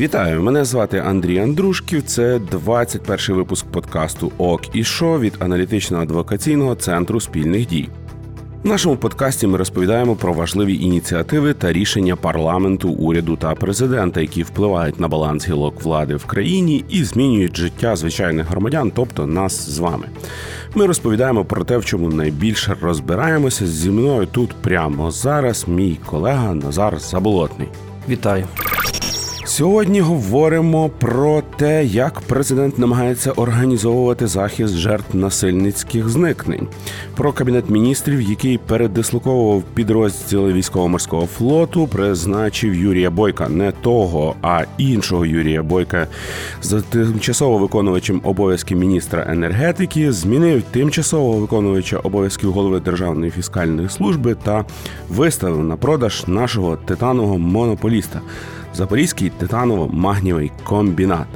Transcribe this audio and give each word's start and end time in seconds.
Вітаю! 0.00 0.42
Мене 0.42 0.64
звати 0.64 0.98
Андрій 0.98 1.38
Андрушків. 1.38 2.02
Це 2.02 2.38
21 2.38 3.36
випуск 3.36 3.66
подкасту 3.66 4.32
ОК 4.38 4.76
і 4.76 4.84
Шо 4.84 5.20
від 5.20 5.34
аналітичного 5.38 6.02
адвокаційного 6.02 6.74
центру 6.74 7.20
спільних 7.20 7.66
дій. 7.66 7.88
В 8.62 8.68
нашому 8.68 8.96
подкасті 8.96 9.46
ми 9.46 9.58
розповідаємо 9.58 10.16
про 10.16 10.32
важливі 10.32 10.74
ініціативи 10.74 11.54
та 11.54 11.72
рішення 11.72 12.16
парламенту, 12.16 12.88
уряду 12.88 13.36
та 13.36 13.54
президента, 13.54 14.20
які 14.20 14.42
впливають 14.42 15.00
на 15.00 15.08
баланс 15.08 15.48
гілок 15.48 15.82
влади 15.82 16.16
в 16.16 16.24
країні 16.24 16.84
і 16.88 17.04
змінюють 17.04 17.56
життя 17.56 17.96
звичайних 17.96 18.46
громадян, 18.46 18.92
тобто 18.94 19.26
нас 19.26 19.70
з 19.70 19.78
вами. 19.78 20.06
Ми 20.74 20.86
розповідаємо 20.86 21.44
про 21.44 21.64
те, 21.64 21.78
в 21.78 21.84
чому 21.84 22.08
найбільше 22.08 22.76
розбираємося 22.80 23.66
зі 23.66 23.90
мною 23.90 24.26
тут 24.26 24.54
прямо 24.62 25.10
зараз. 25.10 25.68
Мій 25.68 25.98
колега 26.06 26.54
Назар 26.54 26.98
Заболотний. 26.98 27.68
Вітаю. 28.08 28.46
Сьогодні 29.50 30.00
говоримо 30.00 30.88
про 30.88 31.42
те, 31.56 31.84
як 31.84 32.20
президент 32.20 32.78
намагається 32.78 33.30
організовувати 33.30 34.26
захист 34.26 34.74
жертв 34.74 35.16
насильницьких 35.16 36.08
зникнень, 36.08 36.68
про 37.16 37.32
кабінет 37.32 37.70
міністрів, 37.70 38.20
який 38.20 38.58
передислоковував 38.58 39.62
підрозділи 39.74 40.52
військово-морського 40.52 41.26
флоту, 41.26 41.86
призначив 41.86 42.74
Юрія 42.74 43.10
Бойка, 43.10 43.48
не 43.48 43.72
того, 43.72 44.34
а 44.42 44.64
іншого 44.78 45.26
Юрія 45.26 45.62
Бойка. 45.62 46.06
З 46.62 46.82
тимчасово 46.82 47.58
виконувачем 47.58 48.20
обов'язків 48.24 48.78
міністра 48.78 49.26
енергетики, 49.28 50.12
змінив 50.12 50.62
тимчасово 50.62 51.32
виконувача 51.32 51.98
обов'язків 51.98 52.52
голови 52.52 52.80
державної 52.80 53.30
фіскальної 53.30 53.88
служби 53.88 54.36
та 54.42 54.64
виставив 55.08 55.64
на 55.64 55.76
продаж 55.76 56.24
нашого 56.26 56.76
титанового 56.76 57.38
монополіста. 57.38 58.20
Запорізький 58.74 59.32
титаново-магнієвий 59.40 60.50
комбінат. 60.64 61.26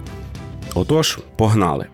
Отож, 0.75 1.19
погнали. 1.37 1.87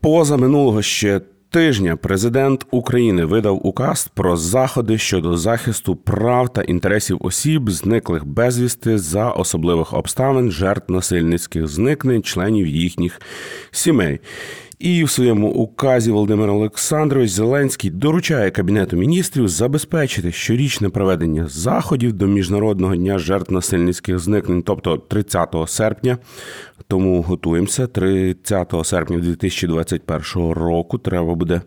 Поза 0.00 0.36
минулого 0.36 0.82
ще 0.82 1.20
тижня 1.50 1.96
президент 1.96 2.66
України 2.70 3.24
видав 3.24 3.66
указ 3.66 4.10
про 4.14 4.36
заходи 4.36 4.98
щодо 4.98 5.36
захисту 5.36 5.96
прав 5.96 6.52
та 6.52 6.62
інтересів 6.62 7.18
осіб, 7.20 7.70
зниклих 7.70 8.26
безвісти 8.26 8.98
за 8.98 9.30
особливих 9.30 9.92
обставин 9.92 10.50
жертв 10.50 10.92
насильницьких 10.92 11.66
зникнень 11.66 12.22
членів 12.22 12.66
їхніх 12.66 13.20
сімей. 13.70 14.20
І 14.82 15.04
в 15.04 15.10
своєму 15.10 15.48
указі 15.48 16.10
Володимир 16.10 16.50
Олександрович 16.50 17.30
Зеленський 17.30 17.90
доручає 17.90 18.50
кабінету 18.50 18.96
міністрів 18.96 19.48
забезпечити 19.48 20.32
щорічне 20.32 20.88
проведення 20.88 21.48
заходів 21.48 22.12
до 22.12 22.26
міжнародного 22.26 22.96
дня 22.96 23.18
жертв 23.18 23.52
насильницьких 23.52 24.18
зникнень, 24.18 24.62
тобто 24.62 24.96
30 24.96 25.54
серпня. 25.66 26.18
Тому 26.88 27.22
готуємося 27.22 27.86
30 27.86 28.74
серпня 28.84 29.18
2021 29.18 30.50
року. 30.50 30.98
Треба 30.98 31.34
буде 31.34 31.60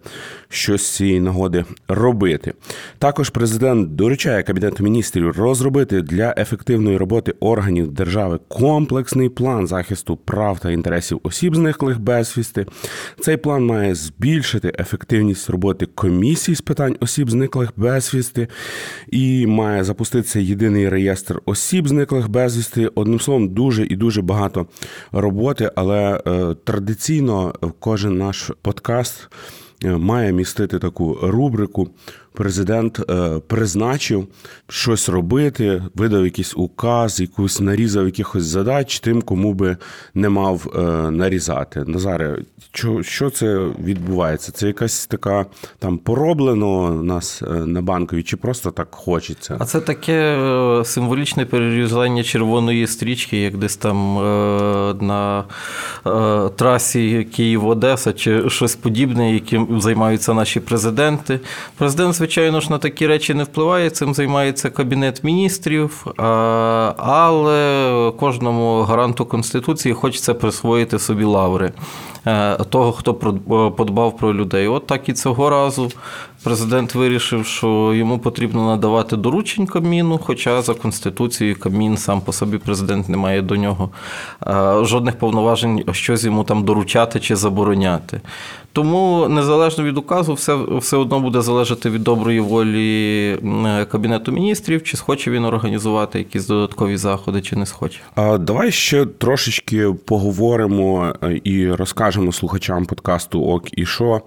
щось 0.49 0.81
з 0.81 0.95
цієї 0.95 1.19
нагоди 1.19 1.65
робити. 1.87 2.53
Також 2.99 3.29
президент 3.29 3.95
доручає 3.95 4.43
кабінету 4.43 4.83
міністрів 4.83 5.31
розробити 5.31 6.01
для 6.01 6.33
ефективної 6.37 6.97
роботи 6.97 7.33
органів 7.39 7.91
держави 7.91 8.39
комплексний 8.47 9.29
план 9.29 9.67
захисту 9.67 10.17
прав 10.17 10.59
та 10.59 10.71
інтересів 10.71 11.19
осіб, 11.23 11.55
зниклих 11.55 11.99
безвісти. 11.99 12.65
Цей 13.19 13.37
план 13.37 13.65
має 13.65 13.95
збільшити 13.95 14.73
ефективність 14.79 15.49
роботи 15.49 15.85
комісій 15.85 16.55
з 16.55 16.61
питань 16.61 16.95
осіб, 16.99 17.29
зниклих 17.29 17.69
безвісти, 17.75 18.47
і 19.11 19.47
має 19.47 19.83
запуститися 19.83 20.39
єдиний 20.39 20.89
реєстр 20.89 21.41
осіб, 21.45 21.87
зниклих 21.87 22.29
безвісти. 22.29 22.91
Одним 22.95 23.19
словом, 23.19 23.49
дуже 23.49 23.85
і 23.85 23.95
дуже 23.95 24.21
багато 24.21 24.67
роботи, 25.11 25.71
але 25.75 26.21
е, 26.27 26.55
традиційно 26.63 27.53
кожен 27.79 28.17
наш 28.17 28.51
подкаст 28.61 29.29
е, 29.83 29.89
має 29.89 30.31
містити 30.31 30.79
таку 30.79 31.19
рубрику 31.23 31.89
президент 32.35 33.09
е, 33.09 33.39
призначив 33.47 34.27
щось 34.67 35.09
робити, 35.09 35.83
видав 35.95 36.25
якийсь 36.25 36.53
указ, 36.57 37.19
якусь 37.19 37.59
нарізав 37.59 38.05
якихось 38.05 38.43
задач 38.43 38.99
тим, 38.99 39.21
кому 39.21 39.53
би 39.53 39.77
не 40.13 40.29
мав 40.29 40.73
е, 40.75 40.81
нарізати. 41.11 41.83
Назаре, 41.87 42.37
що 43.01 43.29
це 43.29 43.57
відбувається? 43.83 44.51
Це 44.51 44.67
якась 44.67 45.07
така 45.07 45.45
там 45.79 45.97
пороблено 45.97 47.03
нас 47.03 47.41
е, 47.41 47.53
на 47.53 47.81
банкові, 47.81 48.23
чи 48.23 48.37
просто 48.37 48.71
так 48.71 48.87
хочеться? 48.91 49.57
А 49.59 49.65
це 49.65 49.81
таке 49.81 50.37
символічне 50.85 51.45
перерізання 51.45 52.23
червоної 52.23 52.87
стрічки, 52.87 53.37
як 53.41 53.57
десь 53.57 53.77
там 53.77 54.15
на 55.01 55.43
трасі 56.55 57.23
Київ-Одеса, 57.23 58.13
чи 58.13 58.49
щось 58.49 58.75
подібне, 58.75 59.33
яким 59.33 59.81
займаються 59.81 60.33
наші 60.33 60.59
президенти. 60.59 61.39
Президент 61.77 62.15
звичайно 62.25 62.61
ж, 62.61 62.69
на 62.69 62.77
такі 62.77 63.07
речі 63.07 63.33
не 63.33 63.43
впливає. 63.43 63.89
Цим 63.89 64.13
займається 64.13 64.69
Кабінет 64.69 65.23
міністрів, 65.23 66.05
але 66.97 68.11
кожному 68.19 68.81
гаранту 68.81 69.25
Конституції 69.25 69.93
хочеться 69.93 70.33
присвоїти 70.33 70.99
собі 70.99 71.23
лаври 71.23 71.71
того, 72.69 72.91
хто 72.91 73.13
подбав 73.77 74.17
про 74.17 74.33
людей. 74.33 74.67
От 74.67 74.87
так 74.87 75.09
і 75.09 75.13
цього 75.13 75.49
разу 75.49 75.91
президент 76.43 76.95
вирішив, 76.95 77.45
що 77.45 77.93
йому 77.93 78.19
потрібно 78.19 78.67
надавати 78.67 79.17
доручень 79.17 79.65
Кабміну, 79.65 80.17
хоча 80.17 80.61
за 80.61 80.73
Конституцією 80.73 81.59
Кабмін 81.59 81.97
сам 81.97 82.21
по 82.21 82.33
собі 82.33 82.57
президент 82.57 83.09
не 83.09 83.17
має 83.17 83.41
до 83.41 83.55
нього 83.55 83.89
жодних 84.81 85.15
повноважень, 85.15 85.83
щось 85.91 86.23
йому 86.23 86.43
там 86.43 86.63
доручати 86.63 87.19
чи 87.19 87.35
забороняти. 87.35 88.21
Тому 88.73 89.27
незалежно 89.29 89.83
від 89.83 89.97
указу, 89.97 90.33
все 90.33 90.55
все 90.71 90.97
одно 90.97 91.19
буде 91.19 91.41
залежати 91.41 91.89
від 91.89 92.03
доброї 92.03 92.39
волі 92.39 93.37
Кабінету 93.91 94.31
міністрів, 94.31 94.83
чи 94.83 94.97
схоче 94.97 95.31
він 95.31 95.45
організувати 95.45 96.17
якісь 96.17 96.47
додаткові 96.47 96.97
заходи, 96.97 97.41
чи 97.41 97.55
не 97.55 97.65
схоче. 97.65 97.99
Давай 98.39 98.71
ще 98.71 99.05
трошечки 99.05 99.93
поговоримо 100.05 101.13
е, 101.23 101.41
і 101.43 101.71
розкажемо 101.71 102.14
слухачам 102.31 102.85
подкасту 102.85 103.43
Ок 103.43 103.77
і 103.79 103.85
що 103.85 104.21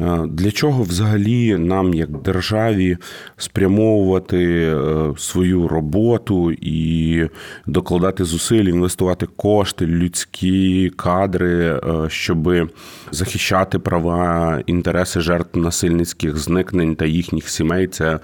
е, 0.00 0.26
для 0.28 0.50
чого 0.50 0.82
взагалі 0.82 1.56
нам, 1.58 1.94
як 1.94 2.22
державі, 2.22 2.96
спрямовувати 3.36 4.62
е, 4.62 5.12
свою 5.18 5.68
роботу 5.68 6.52
і 6.52 7.28
докладати 7.66 8.24
зусиль, 8.24 8.64
інвестувати 8.64 9.26
кошти, 9.36 9.86
людські 9.86 10.90
кадри, 10.96 11.80
щоб 12.08 12.70
захищати 13.10 13.78
права, 13.78 14.62
інтереси 14.66 15.20
жертв 15.20 15.58
насильницьких 15.58 16.38
зникнень 16.38 16.94
та 16.94 17.06
їхніх 17.06 17.48
сімей. 17.48 17.86
Це 17.86 18.18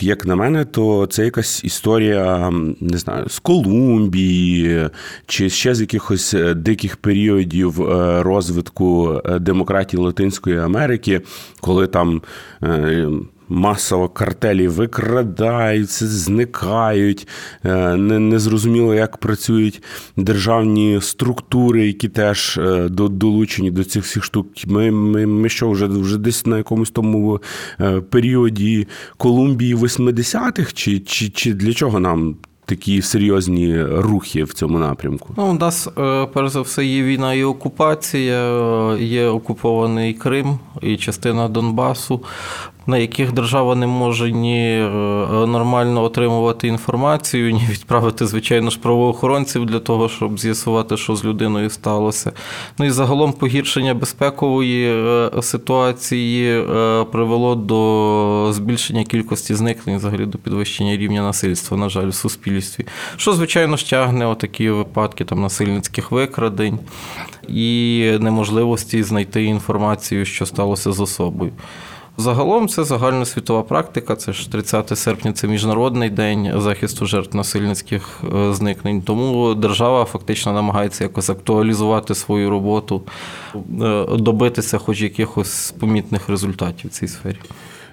як 0.00 0.26
на 0.26 0.36
мене, 0.36 0.64
то 0.64 1.06
це 1.06 1.24
якась 1.24 1.64
історія 1.64 2.52
не 2.80 2.98
знаю 2.98 3.28
з 3.28 3.38
Колумбії 3.38 4.88
чи 5.26 5.50
ще 5.50 5.74
з 5.74 5.80
якихось 5.80 6.34
е, 6.34 6.54
диких 6.54 6.96
періодів 6.96 7.82
е, 7.82 8.22
розвитку 8.22 9.20
е, 9.24 9.38
демократії 9.38 10.02
Латинської 10.02 10.58
Америки, 10.58 11.20
коли 11.60 11.86
там 11.86 12.22
масово 13.48 14.08
картелі 14.08 14.68
викрадаються, 14.68 16.06
зникають. 16.06 17.28
Е, 17.64 17.96
незрозуміло, 17.96 18.94
як 18.94 19.16
працюють 19.16 19.82
державні 20.16 20.98
структури, 21.02 21.86
які 21.86 22.08
теж 22.08 22.58
е, 22.58 22.88
долучені 22.88 23.70
до 23.70 23.84
цих 23.84 24.04
всіх 24.04 24.24
штук. 24.24 24.46
Ми 24.66 24.90
ми, 24.90 25.26
ми 25.26 25.48
що 25.48 25.70
вже 25.70 25.86
вже 25.86 26.18
десь 26.18 26.46
на 26.46 26.56
якомусь 26.56 26.90
тому 26.90 27.40
е, 27.80 28.00
періоді 28.00 28.86
Колумбії 29.16 29.76
80-х, 29.76 30.72
чи, 30.72 31.00
чи, 31.00 31.28
чи 31.28 31.54
для 31.54 31.72
чого 31.72 32.00
нам? 32.00 32.36
Такі 32.66 33.02
серйозні 33.02 33.82
рухи 33.82 34.44
в 34.44 34.52
цьому 34.52 34.78
напрямку. 34.78 35.34
Ну, 35.36 35.46
у 35.46 35.52
нас 35.52 35.88
перш 36.32 36.50
за 36.50 36.60
все 36.60 36.84
є 36.84 37.02
війна 37.02 37.34
і 37.34 37.44
окупація, 37.44 38.96
є 39.00 39.26
окупований 39.26 40.14
Крим 40.14 40.58
і 40.82 40.96
частина 40.96 41.48
Донбасу 41.48 42.20
на 42.86 42.98
яких 42.98 43.32
держава 43.32 43.74
не 43.74 43.86
може 43.86 44.32
ні 44.32 44.78
е, 44.78 44.86
нормально 45.46 46.02
отримувати 46.02 46.68
інформацію, 46.68 47.52
ні 47.52 47.66
відправити, 47.70 48.26
звичайно 48.26 48.70
ж, 48.70 48.78
правоохоронців 48.80 49.66
для 49.66 49.78
того, 49.78 50.08
щоб 50.08 50.38
з'ясувати, 50.38 50.96
що 50.96 51.16
з 51.16 51.24
людиною 51.24 51.70
сталося. 51.70 52.32
Ну 52.78 52.86
і 52.86 52.90
загалом 52.90 53.32
погіршення 53.32 53.94
безпекової 53.94 54.88
е, 54.88 55.42
ситуації 55.42 56.60
е, 56.60 57.04
привело 57.04 57.54
до 57.54 58.52
збільшення 58.52 59.04
кількості 59.04 59.54
зникнень, 59.54 59.96
взагалі 59.96 60.26
до 60.26 60.38
підвищення 60.38 60.96
рівня 60.96 61.22
насильства, 61.22 61.76
на 61.76 61.88
жаль, 61.88 62.08
в 62.08 62.14
суспільстві. 62.14 62.86
Що, 63.16 63.32
звичайно, 63.32 63.76
тягне 63.76 64.26
отакі 64.26 64.70
випадки 64.70 65.24
там 65.24 65.40
насильницьких 65.40 66.12
викрадень 66.12 66.78
і 67.48 68.10
неможливості 68.20 69.02
знайти 69.02 69.44
інформацію, 69.44 70.24
що 70.24 70.46
сталося 70.46 70.92
з 70.92 71.00
особою. 71.00 71.52
Загалом 72.16 72.68
це 72.68 72.84
загальносвітова 72.84 73.62
практика. 73.62 74.16
Це 74.16 74.32
ж 74.32 74.52
30 74.52 74.98
серпня, 74.98 75.32
це 75.32 75.48
міжнародний 75.48 76.10
день 76.10 76.52
захисту 76.56 77.06
жертв 77.06 77.36
насильницьких 77.36 78.20
е, 78.34 78.54
зникнень. 78.54 79.02
Тому 79.02 79.54
держава 79.54 80.04
фактично 80.04 80.52
намагається 80.52 81.04
якось 81.04 81.30
актуалізувати 81.30 82.14
свою 82.14 82.50
роботу, 82.50 83.02
е, 83.54 83.60
добитися, 84.18 84.78
хоч 84.78 85.00
якихось 85.00 85.74
помітних 85.80 86.28
результатів 86.28 86.90
в 86.90 86.94
цій 86.94 87.08
сфері. 87.08 87.38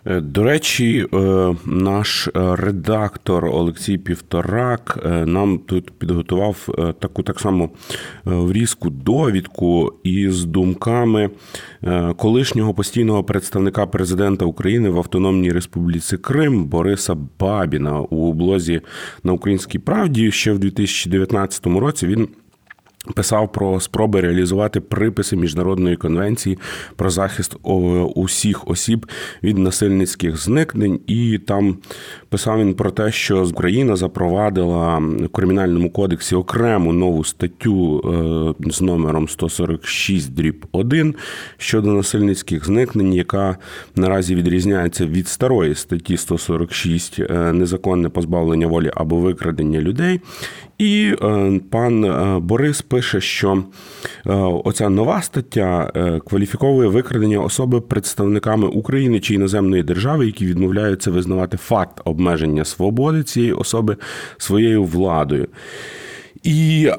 Е, 0.05 0.21
до 0.21 0.43
речі, 0.43 1.07
е, 1.13 1.17
наш 1.65 2.27
е, 2.27 2.31
редактор 2.55 3.45
Олексій 3.45 3.97
Півторак 3.97 4.99
нам 5.25 5.59
тут 5.59 5.91
підготував 5.91 6.67
таку 6.99 7.23
так 7.23 7.39
само 7.39 7.69
врізку 8.25 8.89
довідку 8.89 9.93
із 10.03 10.45
думками 10.45 11.29
колишнього 12.17 12.73
постійного 12.73 13.23
представника 13.23 13.85
президента 13.85 14.45
України 14.45 14.89
в 14.89 14.97
Автономній 14.97 15.51
Республіці 15.51 16.17
Крим 16.17 16.65
Бориса 16.65 17.17
Бабіна 17.39 17.99
у 17.99 18.33
блозі 18.33 18.81
на 19.23 19.33
Українській 19.33 19.79
правді 19.79 20.31
ще 20.31 20.51
в 20.51 20.59
2019 20.59 21.65
році. 21.65 22.07
Він 22.07 22.27
Писав 23.15 23.51
про 23.51 23.79
спроби 23.79 24.21
реалізувати 24.21 24.79
приписи 24.79 25.35
міжнародної 25.35 25.95
конвенції 25.95 26.57
про 26.95 27.09
захист 27.09 27.55
усіх 28.15 28.67
осіб 28.67 29.05
від 29.43 29.57
насильницьких 29.57 30.37
зникнень, 30.37 30.99
і 31.07 31.37
там 31.37 31.77
писав 32.29 32.59
він 32.59 32.73
про 32.73 32.91
те, 32.91 33.11
що 33.11 33.45
Україна 33.45 33.95
запровадила 33.95 34.97
в 34.97 35.27
кримінальному 35.27 35.89
кодексі 35.89 36.35
окрему 36.35 36.93
нову 36.93 37.23
статтю 37.23 38.01
е, 38.67 38.71
з 38.71 38.81
номером 38.81 39.27
146 39.29 40.33
дріб 40.33 40.65
1 40.71 41.15
щодо 41.57 41.91
насильницьких 41.91 42.65
зникнень, 42.65 43.13
яка 43.13 43.57
наразі 43.95 44.35
відрізняється 44.35 45.05
від 45.05 45.27
старої 45.27 45.75
статті 45.75 46.17
146 46.17 47.19
е, 47.19 47.53
незаконне 47.53 48.09
позбавлення 48.09 48.67
волі 48.67 48.91
або 48.95 49.15
викрадення 49.15 49.81
людей. 49.81 50.21
І 50.81 51.15
е, 51.21 51.59
пан 51.69 52.05
е, 52.05 52.39
Борис 52.39 52.81
пише, 52.81 53.21
що 53.21 53.63
е, 54.27 54.33
оця 54.63 54.89
нова 54.89 55.21
стаття 55.21 55.91
кваліфіковує 56.27 56.89
викрадення 56.89 57.39
особи 57.39 57.81
представниками 57.81 58.67
України 58.67 59.19
чи 59.19 59.33
іноземної 59.33 59.83
держави, 59.83 60.25
які 60.25 60.45
відмовляються 60.45 61.11
визнавати 61.11 61.57
факт 61.57 62.01
обмеження 62.05 62.65
свободи 62.65 63.23
цієї 63.23 63.53
особи 63.53 63.97
своєю 64.37 64.83
владою. 64.83 65.47
І 66.43 66.89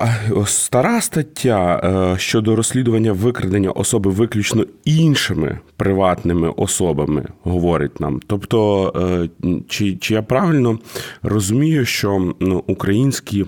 стара 0.47 1.01
стаття 1.01 2.15
щодо 2.19 2.57
розслідування 2.57 3.13
викрадення 3.13 3.71
особи 3.71 4.11
виключно 4.11 4.67
іншими 4.85 5.59
приватними 5.77 6.49
особами 6.57 7.25
говорить 7.43 8.01
нам. 8.01 8.21
Тобто, 8.27 9.33
чи 9.69 9.97
чи 9.97 10.15
я 10.15 10.23
правильно 10.23 10.79
розумію, 11.23 11.85
що 11.85 12.35
ну, 12.41 12.65
українські 12.67 13.47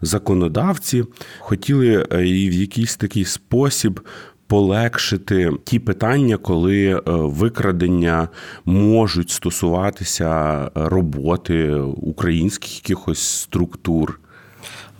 законодавці 0.00 1.04
хотіли 1.38 2.06
е, 2.12 2.26
і 2.28 2.48
в 2.48 2.52
якийсь 2.52 2.96
такий 2.96 3.24
спосіб. 3.24 4.00
Полегшити 4.48 5.50
ті 5.64 5.78
питання, 5.78 6.36
коли 6.36 6.86
е, 6.86 7.00
викрадення 7.06 8.28
можуть 8.64 9.30
стосуватися 9.30 10.70
роботи 10.74 11.74
українських 11.96 12.76
якихось 12.76 13.18
структур. 13.18 14.20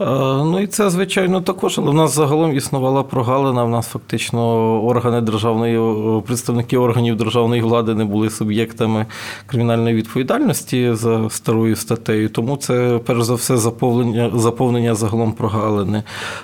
Е, 0.00 0.04
ну 0.44 0.60
і 0.60 0.66
це, 0.66 0.90
звичайно, 0.90 1.40
також, 1.40 1.78
але 1.78 1.90
в 1.90 1.94
нас 1.94 2.14
загалом 2.14 2.56
існувала 2.56 3.02
прогалина. 3.02 3.64
В 3.64 3.70
нас 3.70 3.86
фактично 3.86 4.40
органи 4.84 5.20
державної, 5.20 5.80
представники 6.22 6.78
органів 6.78 7.16
державної 7.16 7.62
влади 7.62 7.94
не 7.94 8.04
були 8.04 8.30
суб'єктами 8.30 9.06
кримінальної 9.46 9.94
відповідальності 9.94 10.92
за 10.92 11.30
старою 11.30 11.76
статтею. 11.76 12.28
Тому 12.28 12.56
це, 12.56 13.00
перш 13.06 13.22
за 13.22 13.34
все, 13.34 13.56
заповнення 13.56 14.30
заповнення 14.34 14.94
загалом 14.94 15.32
прогалини 15.32 16.02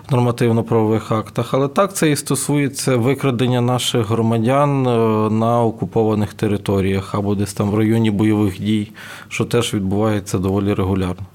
в 0.09 0.13
нормативно-правових 0.13 1.13
актах. 1.13 1.55
Але 1.55 1.69
так 1.69 1.95
це 1.95 2.11
і 2.11 2.17
стосується 2.17 2.97
викрадення 2.97 3.61
наших 3.61 4.09
громадян 4.09 4.87
е, 4.87 4.91
на 5.31 5.63
окупованих 5.63 6.35
територіях 6.35 7.15
або 7.15 7.35
десь 7.35 7.53
там 7.53 7.71
в 7.71 7.75
районі 7.75 8.11
бойових 8.11 8.61
дій, 8.61 8.93
що 9.29 9.45
теж 9.45 9.75
відбувається 9.75 10.39
доволі 10.39 10.75
регулярно. 10.75 11.27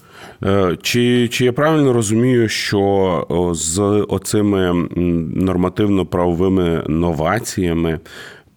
Е, 0.44 0.78
чи 0.82 1.28
чи 1.28 1.46
я 1.46 1.54
правильно 1.54 1.94
розумію, 1.94 2.50
що 2.50 3.52
з 3.54 3.82
оцими 4.10 4.88
нормативно-правовими 5.36 6.84
новаціями 6.88 8.00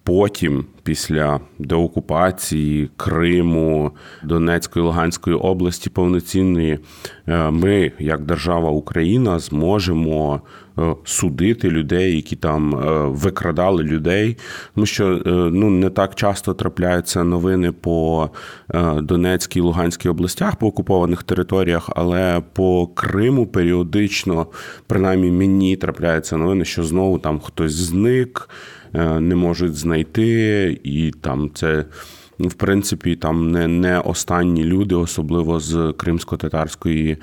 потім, 0.05 0.65
після 0.83 1.41
деокупації 1.59 2.91
Криму, 2.97 3.91
Донецької 4.23 4.85
Луганської 4.85 5.37
області 5.37 5.91
повноцінної, 5.91 6.79
е, 7.27 7.51
ми, 7.51 7.93
як 7.99 8.21
держава 8.21 8.71
Україна, 8.71 9.39
зможемо 9.39 10.41
судити 11.05 11.71
людей, 11.71 12.17
які 12.17 12.37
там 12.37 12.75
е, 12.75 13.05
викрадали 13.09 13.83
людей, 13.83 14.37
тому 14.75 14.87
що 14.87 15.23
ну 15.53 15.71
не 15.71 15.91
так 15.91 16.15
часто 16.15 16.55
трапляються 16.55 17.25
новини 17.25 17.73
по 17.73 18.31
Донецькій 19.03 19.61
Луганській 19.61 20.09
областях 20.09 20.57
по 20.57 20.67
окупованих 20.67 21.23
територіях, 21.23 21.91
але 21.97 22.43
по 22.53 22.87
Криму 22.87 23.47
періодично, 23.47 24.47
принаймні 24.87 25.31
мені 25.31 25.77
трапляються 25.77 26.37
новини, 26.37 26.65
що 26.65 26.83
знову 26.85 27.19
там 27.19 27.41
хтось 27.41 27.73
зник. 27.73 28.49
Е, 28.95 29.21
не 29.21 29.35
можуть 29.35 29.75
знайти, 29.75 30.81
і 30.85 31.11
там 31.21 31.51
це. 31.55 31.85
В 32.49 32.55
принципі, 32.55 33.17
там 33.17 33.51
не 33.51 33.69
не 33.69 33.99
останні 33.99 34.65
люди, 34.65 34.95
особливо 34.95 35.61
з 35.61 35.95
кримсько-татарської 35.97 37.11
е, 37.11 37.19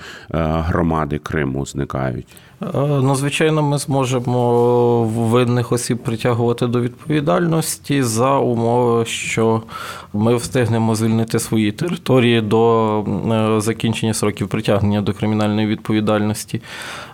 громади 0.67 1.17
Криму, 1.17 1.65
зникають. 1.65 2.27
Е, 2.61 2.67
ну, 2.83 3.15
звичайно, 3.15 3.63
ми 3.63 3.77
зможемо 3.77 5.03
винних 5.03 5.71
осіб 5.71 5.97
притягувати 5.97 6.67
до 6.67 6.81
відповідальності 6.81 8.03
за 8.03 8.37
умови, 8.37 9.05
що 9.05 9.63
ми 10.13 10.35
встигнемо 10.35 10.95
звільнити 10.95 11.39
свої 11.39 11.71
території 11.71 12.41
до 12.41 12.99
е, 13.01 13.61
закінчення 13.61 14.13
сроків 14.13 14.47
притягнення 14.47 15.01
до 15.01 15.13
кримінальної 15.13 15.67
відповідальності. 15.67 16.61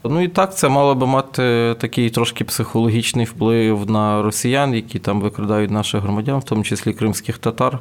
Ну 0.03 0.21
і 0.21 0.27
так, 0.27 0.57
це 0.57 0.69
мало 0.69 0.95
би 0.95 1.07
мати 1.07 1.75
такий 1.79 2.09
трошки 2.09 2.43
психологічний 2.43 3.25
вплив 3.25 3.91
на 3.91 4.21
росіян, 4.21 4.73
які 4.73 4.99
там 4.99 5.21
викрадають 5.21 5.71
наших 5.71 6.01
громадян, 6.01 6.39
в 6.39 6.43
тому 6.43 6.63
числі 6.63 6.93
кримських 6.93 7.37
татар, 7.37 7.79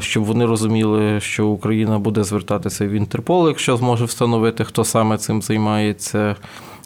щоб 0.00 0.24
вони 0.24 0.46
розуміли, 0.46 1.20
що 1.20 1.46
Україна 1.46 1.98
буде 1.98 2.24
звертатися 2.24 2.86
в 2.86 2.90
Інтерпол, 2.90 3.48
якщо 3.48 3.76
зможе 3.76 4.04
встановити, 4.04 4.64
хто 4.64 4.84
саме 4.84 5.18
цим 5.18 5.42
займається. 5.42 6.36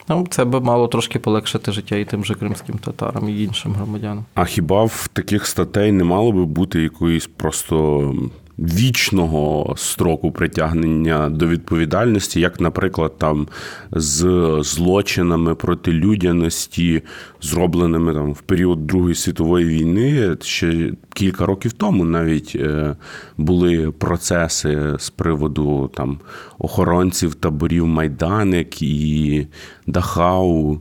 Ну, 0.09 0.27
це 0.31 0.45
би 0.45 0.61
мало 0.61 0.89
трошки 0.89 1.19
полегшити 1.19 1.73
життя 1.73 1.97
і 1.97 2.05
тим 2.05 2.25
же 2.25 2.35
кримським 2.35 2.79
татарам, 2.79 3.29
і 3.29 3.43
іншим 3.43 3.73
громадянам. 3.73 4.25
А 4.35 4.45
хіба 4.45 4.85
в 4.85 5.09
таких 5.13 5.47
статей 5.47 5.93
не 5.93 6.05
мало 6.05 6.33
би 6.33 6.45
бути 6.45 6.83
якоїсь 6.83 7.27
просто 7.27 8.15
вічного 8.59 9.75
строку 9.77 10.33
притягнення 10.33 11.29
до 11.31 11.47
відповідальності, 11.47 12.41
як, 12.41 12.61
наприклад, 12.61 13.19
там 13.19 13.49
з 13.93 14.25
злочинами 14.63 15.55
проти 15.55 15.93
людяності, 15.93 17.03
зробленими 17.43 18.15
там 18.15 18.33
в 18.33 18.41
період 18.41 18.87
Другої 18.87 19.15
світової 19.15 19.67
війни, 19.67 20.37
ще 20.41 20.93
кілька 21.15 21.47
років 21.47 21.73
тому 21.73 22.05
навіть 22.05 22.53
е, 22.57 22.97
були 23.37 23.91
процеси 23.91 24.97
з 24.99 25.11
приводу 25.11 25.91
там 25.95 26.19
охоронців 26.59 27.35
таборів 27.35 27.87
Майданик 27.87 28.83
і 28.83 29.47
Дахау. 29.87 30.81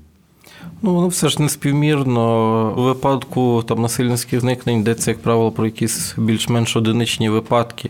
Ну, 0.86 0.94
воно 0.94 1.08
все 1.08 1.30
ж 1.30 1.42
не 1.42 1.50
співмірно. 1.50 2.74
У 2.78 2.84
випадку 2.84 3.64
там 3.68 3.82
насильницьких 3.82 4.40
зникнень 4.40 4.80
йдеться, 4.80 5.12
як 5.12 5.22
правило, 5.22 5.52
про 5.52 5.66
якісь 5.66 6.14
більш-менш 6.18 6.76
одиничні 6.76 7.30
випадки. 7.30 7.90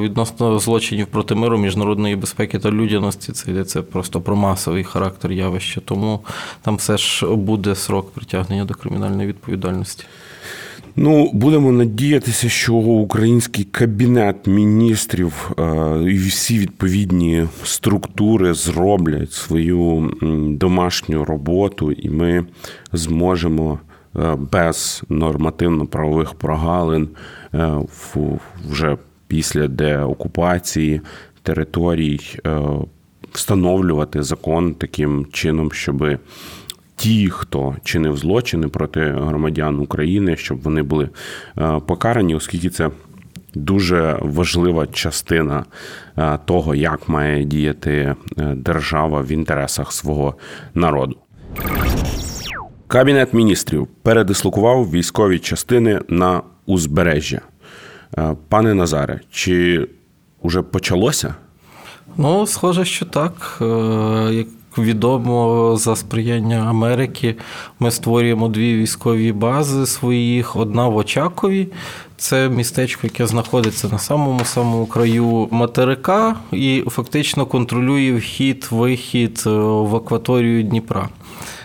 Відносно 0.00 0.58
злочинів 0.58 1.06
проти 1.06 1.34
миру, 1.34 1.58
міжнародної 1.58 2.16
безпеки 2.16 2.58
та 2.58 2.70
людяності, 2.70 3.32
це 3.32 3.50
йдеться 3.50 3.82
просто 3.82 4.20
про 4.20 4.36
масовий 4.36 4.84
характер 4.84 5.32
явища. 5.32 5.80
Тому 5.84 6.20
там 6.62 6.76
все 6.76 6.98
ж 6.98 7.26
буде 7.26 7.74
срок 7.74 8.10
притягнення 8.10 8.64
до 8.64 8.74
кримінальної 8.74 9.28
відповідальності. 9.28 10.04
Ну, 10.96 11.30
будемо 11.32 11.72
надіятися, 11.72 12.48
що 12.48 12.74
український 12.74 13.64
кабінет 13.64 14.46
міністрів 14.46 15.50
е, 15.58 15.62
і 16.02 16.14
всі 16.14 16.58
відповідні 16.58 17.46
структури 17.64 18.54
зроблять 18.54 19.32
свою 19.32 20.12
домашню 20.60 21.24
роботу, 21.24 21.92
і 21.92 22.10
ми 22.10 22.44
зможемо 22.92 23.78
е, 24.16 24.36
без 24.52 25.02
нормативно-правових 25.08 26.34
прогалин 26.34 27.08
е, 27.54 27.72
вже 28.70 28.96
після 29.26 29.68
деокупації 29.68 31.00
територій 31.42 32.20
встановлювати 33.32 34.22
закон 34.22 34.74
таким 34.74 35.26
чином, 35.32 35.72
щоб 35.72 36.18
ті, 36.96 37.30
хто 37.30 37.76
чинив 37.84 38.16
злочини 38.16 38.68
проти 38.68 39.00
громадян 39.00 39.80
України, 39.80 40.36
щоб 40.36 40.62
вони 40.62 40.82
були 40.82 41.08
е, 41.58 41.80
покарані, 41.86 42.34
оскільки 42.34 42.70
це 42.70 42.90
дуже 43.54 44.18
важлива 44.20 44.86
частина 44.86 45.64
е, 46.18 46.38
того, 46.44 46.74
як 46.74 47.08
має 47.08 47.44
діяти 47.44 47.92
е, 47.92 48.16
держава 48.56 49.20
в 49.20 49.32
інтересах 49.32 49.92
свого 49.92 50.34
народу. 50.74 51.16
Кабінет 52.86 53.34
міністрів 53.34 53.86
передислокував 54.02 54.90
військові 54.90 55.38
частини 55.38 56.00
на 56.08 56.42
узбережжя. 56.66 57.40
Пане 58.48 58.74
Назаре, 58.74 59.20
чи 59.30 59.88
вже 60.44 60.62
почалося? 60.62 61.34
Ну, 62.16 62.46
схоже, 62.46 62.84
що 62.84 63.06
так. 63.06 63.58
Відомо 64.78 65.76
за 65.76 65.96
сприяння 65.96 66.56
Америки. 66.56 67.36
Ми 67.80 67.90
створюємо 67.90 68.48
дві 68.48 68.76
військові 68.76 69.32
бази 69.32 69.86
своїх. 69.86 70.56
Одна 70.56 70.88
в 70.88 70.96
Очакові. 70.96 71.68
Це 72.16 72.48
містечко, 72.48 73.00
яке 73.02 73.26
знаходиться 73.26 73.88
на 73.88 73.98
самому 73.98 74.44
самому 74.44 74.86
краю 74.86 75.48
материка, 75.50 76.36
і 76.52 76.84
фактично 76.86 77.46
контролює 77.46 78.12
вхід, 78.12 78.68
вихід 78.70 79.44
е, 79.46 79.50
в 79.50 79.96
акваторію 79.96 80.62
Дніпра. 80.62 81.08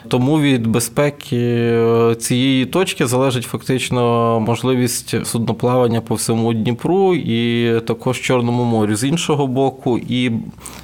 Тому 0.07 0.39
від 0.39 0.67
безпеки 0.67 1.37
е, 1.37 2.15
цієї 2.15 2.65
точки 2.65 3.07
залежить 3.07 3.43
фактично 3.43 4.39
можливість 4.39 5.25
судноплавання 5.25 6.01
по 6.01 6.15
всьому 6.15 6.53
Дніпру 6.53 7.15
і 7.15 7.73
також 7.79 8.21
Чорному 8.21 8.63
морю. 8.63 8.95
З 8.95 9.03
іншого 9.03 9.47
боку, 9.47 9.97
і 10.09 10.31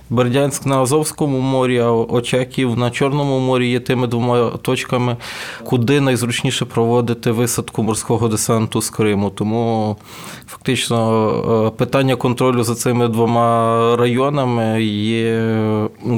Бердянськ 0.09 0.65
на 0.65 0.81
Азовському 0.81 1.39
морі, 1.39 1.79
а 1.79 1.91
Очаків 1.91 2.77
на 2.77 2.91
Чорному 2.91 3.39
морі 3.39 3.69
є 3.69 3.79
тими 3.79 4.07
двома 4.07 4.49
точками, 4.49 5.17
куди 5.63 6.01
найзручніше 6.01 6.65
проводити 6.65 7.31
висадку 7.31 7.83
морського 7.83 8.27
десанту 8.27 8.81
з 8.81 8.89
Криму. 8.89 9.29
Тому 9.29 9.97
фактично 10.47 11.67
е, 11.67 11.77
питання 11.77 12.15
контролю 12.15 12.63
за 12.63 12.75
цими 12.75 13.07
двома 13.07 13.95
районами 13.95 14.83
є 14.83 15.41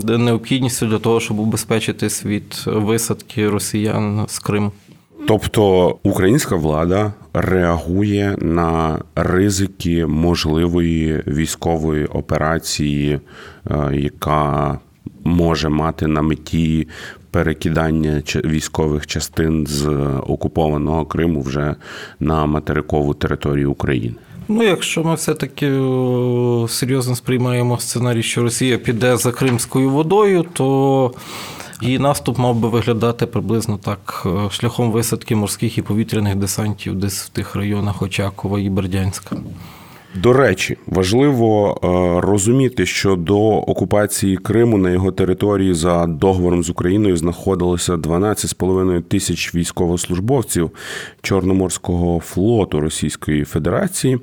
необхідністю 0.08 0.86
для 0.86 1.00
того, 1.00 1.20
щоб 1.20 1.40
убезпечитись 1.40 2.26
від 2.26 2.64
висадки 2.66 3.50
росіян 3.50 4.26
з 4.28 4.40
Криму. 4.40 4.72
Тобто 5.28 5.96
українська 6.04 6.56
влада 6.56 7.14
реагує 7.34 8.36
на 8.42 9.00
ризики 9.16 10.06
можливої 10.06 11.24
військової 11.28 12.06
операції, 12.06 13.20
е, 13.72 13.90
яка 13.94 14.80
може 15.24 15.70
мати 15.70 16.08
на 16.08 16.22
меті 16.22 16.88
перекидання 17.32 18.22
військових 18.46 19.08
частин 19.08 19.68
з 19.68 19.88
окупованого 20.28 21.06
Криму 21.06 21.42
вже 21.42 21.76
на 22.20 22.46
материкову 22.46 23.14
територію 23.14 23.72
України. 23.72 24.16
Ну, 24.48 24.64
якщо 24.64 25.04
ми 25.04 25.16
все-таки 25.16 25.66
серйозно 26.70 27.16
сприймаємо 27.16 27.80
сценарій, 27.80 28.24
що 28.24 28.42
Росія 28.42 28.78
піде 28.78 29.18
за 29.18 29.32
Кримською 29.32 29.90
водою, 29.90 30.46
то 30.54 31.12
Її 31.82 32.00
наступ 32.00 32.38
мав 32.38 32.56
би 32.56 32.70
виглядати 32.70 33.26
приблизно 33.26 33.78
так 33.78 34.24
е, 34.26 34.50
шляхом 34.50 34.92
висадки 34.92 35.36
морських 35.36 35.78
і 35.78 35.82
повітряних 35.82 36.36
десантів, 36.36 36.96
десь 36.96 37.22
в 37.22 37.30
тих 37.30 37.56
районах 37.56 38.02
Очакова 38.02 38.60
і 38.60 38.70
Бердянська. 38.70 39.36
До 40.22 40.34
речі, 40.34 40.78
важливо 40.88 41.80
е, 41.84 42.28
розуміти, 42.28 42.86
що 42.86 43.16
до 43.16 43.40
окупації 43.50 44.38
Криму 44.38 44.78
на 44.78 44.90
його 44.90 45.12
території 45.12 45.74
за 45.74 46.06
договором 46.06 46.64
з 46.64 46.70
Україною 46.70 47.18
знаходилося 47.18 47.94
12,5 47.94 49.02
тисяч 49.02 49.56
військовослужбовців 49.56 50.72
Чорноморського 51.22 52.20
флоту 52.20 52.80
Російської 52.80 53.44
Федерації. 53.44 54.20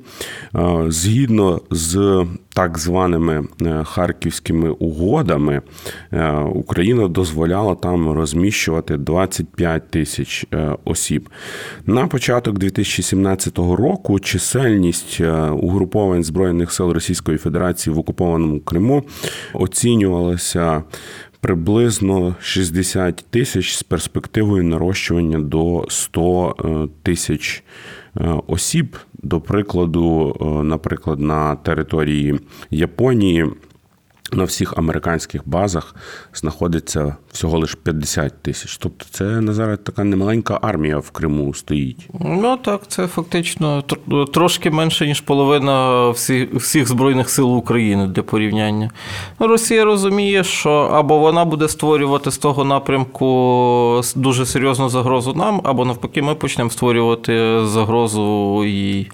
Е, 0.55 0.85
згідно 0.87 1.61
з 1.71 2.25
так 2.53 2.77
званими 2.77 3.43
е, 3.61 3.83
харківськими 3.83 4.69
угодами 4.69 5.61
Україна 6.53 7.07
дозволяла 7.07 7.75
там 7.75 8.11
розміщувати 8.11 8.97
25 8.97 9.89
тисяч 9.89 10.45
осіб. 10.85 11.29
На 11.85 12.07
початок 12.07 12.59
2017 12.59 13.57
року 13.57 14.19
чисельність 14.19 15.21
угруповання 15.51 15.84
угруповань 15.85 16.23
збройних 16.23 16.71
сил 16.71 16.91
Російської 16.91 17.37
Федерації 17.37 17.95
в 17.95 17.99
окупованому 17.99 18.59
Криму 18.59 19.03
оцінювалося 19.53 20.83
приблизно 21.39 22.35
60 22.39 23.25
тисяч 23.29 23.75
з 23.75 23.83
перспективою 23.83 24.63
нарощування 24.63 25.39
до 25.39 25.85
100 25.89 26.55
е, 26.59 26.87
тисяч 27.03 27.63
е, 28.17 28.35
осіб. 28.47 28.97
До 29.13 29.41
прикладу, 29.41 30.35
е, 30.41 30.63
наприклад, 30.63 31.19
на 31.19 31.55
території 31.55 32.39
Японії. 32.71 33.45
На 34.31 34.43
всіх 34.43 34.77
американських 34.77 35.41
базах 35.45 35.95
знаходиться 36.33 37.15
всього 37.31 37.59
лише 37.59 37.77
50 37.83 38.41
тисяч. 38.41 38.77
Тобто, 38.77 39.05
це 39.11 39.23
на 39.23 39.53
зараз 39.53 39.79
така 39.83 40.03
немаленька 40.03 40.59
армія 40.61 40.97
в 40.97 41.11
Криму 41.11 41.53
стоїть. 41.53 42.07
Ну 42.19 42.57
так, 42.57 42.81
це 42.87 43.07
фактично 43.07 43.83
трошки 44.33 44.71
менше 44.71 45.07
ніж 45.07 45.21
половина 45.21 46.09
всіх 46.09 46.53
всіх 46.53 46.87
збройних 46.87 47.29
сил 47.29 47.57
України 47.57 48.07
для 48.07 48.23
порівняння. 48.23 48.91
Росія 49.39 49.83
розуміє, 49.85 50.43
що 50.43 50.71
або 50.71 51.19
вона 51.19 51.45
буде 51.45 51.67
створювати 51.67 52.31
з 52.31 52.37
того 52.37 52.63
напрямку 52.63 54.01
дуже 54.15 54.45
серйозну 54.45 54.89
загрозу 54.89 55.33
нам, 55.33 55.61
або 55.63 55.85
навпаки, 55.85 56.21
ми 56.21 56.35
почнемо 56.35 56.69
створювати 56.69 57.65
загрозу 57.65 58.63
і 58.65 59.07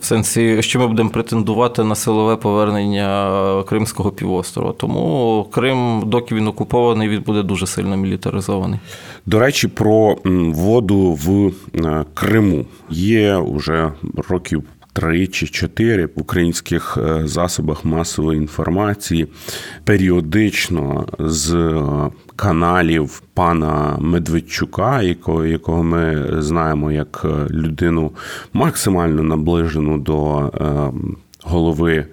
в 0.00 0.04
сенсі, 0.04 0.62
що 0.62 0.78
ми 0.78 0.86
будемо 0.86 1.10
претендувати 1.10 1.84
на 1.84 1.94
силове 1.94 2.36
повернення 2.36 3.62
Кримського 3.68 4.10
півострова. 4.10 4.67
Тому 4.72 5.46
Крим, 5.50 6.02
доки 6.06 6.34
він 6.34 6.46
окупований, 6.46 7.08
він 7.08 7.22
буде 7.22 7.42
дуже 7.42 7.66
сильно 7.66 7.96
мілітаризований. 7.96 8.80
До 9.26 9.38
речі, 9.38 9.68
про 9.68 10.16
воду 10.54 11.12
в 11.12 11.52
е, 11.74 12.04
Криму 12.14 12.66
є 12.90 13.36
вже 13.36 13.92
років. 14.28 14.62
Три 14.92 15.26
чи 15.26 15.46
чотири 15.46 16.06
в 16.06 16.10
українських 16.16 16.98
е, 17.00 17.26
засобах 17.26 17.84
масової 17.84 18.38
інформації 18.38 19.26
періодично 19.84 21.06
з 21.18 21.54
е, 21.54 21.82
каналів 22.36 23.22
пана 23.34 23.96
Медведчука, 24.00 25.02
якого 25.02 25.44
якого 25.46 25.82
ми 25.82 26.26
знаємо 26.38 26.92
як 26.92 27.26
людину 27.50 28.10
максимально 28.52 29.22
наближену 29.22 29.98
до 29.98 30.50
голови 31.48 32.06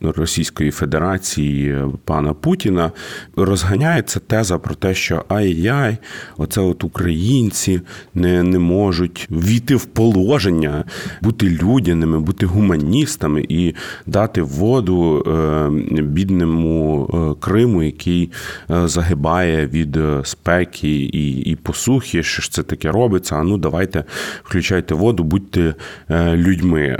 Російської 0.00 0.70
Федерації 0.70 1.76
пана 2.04 2.34
Путіна 2.34 2.92
розганяється 3.36 4.20
теза 4.20 4.58
про 4.58 4.74
те, 4.74 4.94
що 4.94 5.24
ай-яй, 5.28 5.96
оце 6.36 6.60
от 6.60 6.84
українці 6.84 7.80
не 8.14 8.42
не 8.42 8.58
можуть 8.58 9.28
війти 9.30 9.76
в 9.76 9.84
положення, 9.84 10.84
бути 11.22 11.50
людяними, 11.50 12.20
бути 12.20 12.46
гуманістами 12.46 13.46
і 13.48 13.74
дати 14.06 14.42
воду 14.42 15.24
е, 15.26 16.02
бідному 16.02 17.10
е, 17.14 17.40
Криму, 17.40 17.82
який 17.82 18.30
е, 18.70 18.88
загибає 18.88 19.66
від 19.66 19.98
спеки 20.24 20.88
і 20.88 21.40
і 21.40 21.56
посухи. 21.56 22.22
Що 22.22 22.42
ж 22.42 22.52
це 22.52 22.62
таке 22.62 22.90
робиться? 22.90 23.36
А 23.36 23.42
ну 23.42 23.58
давайте 23.58 24.04
включайте 24.42 24.94
воду, 24.94 25.24
будьте 25.24 25.74
людьми. 26.10 26.98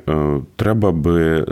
Треба 0.56 0.92
би 0.92 1.44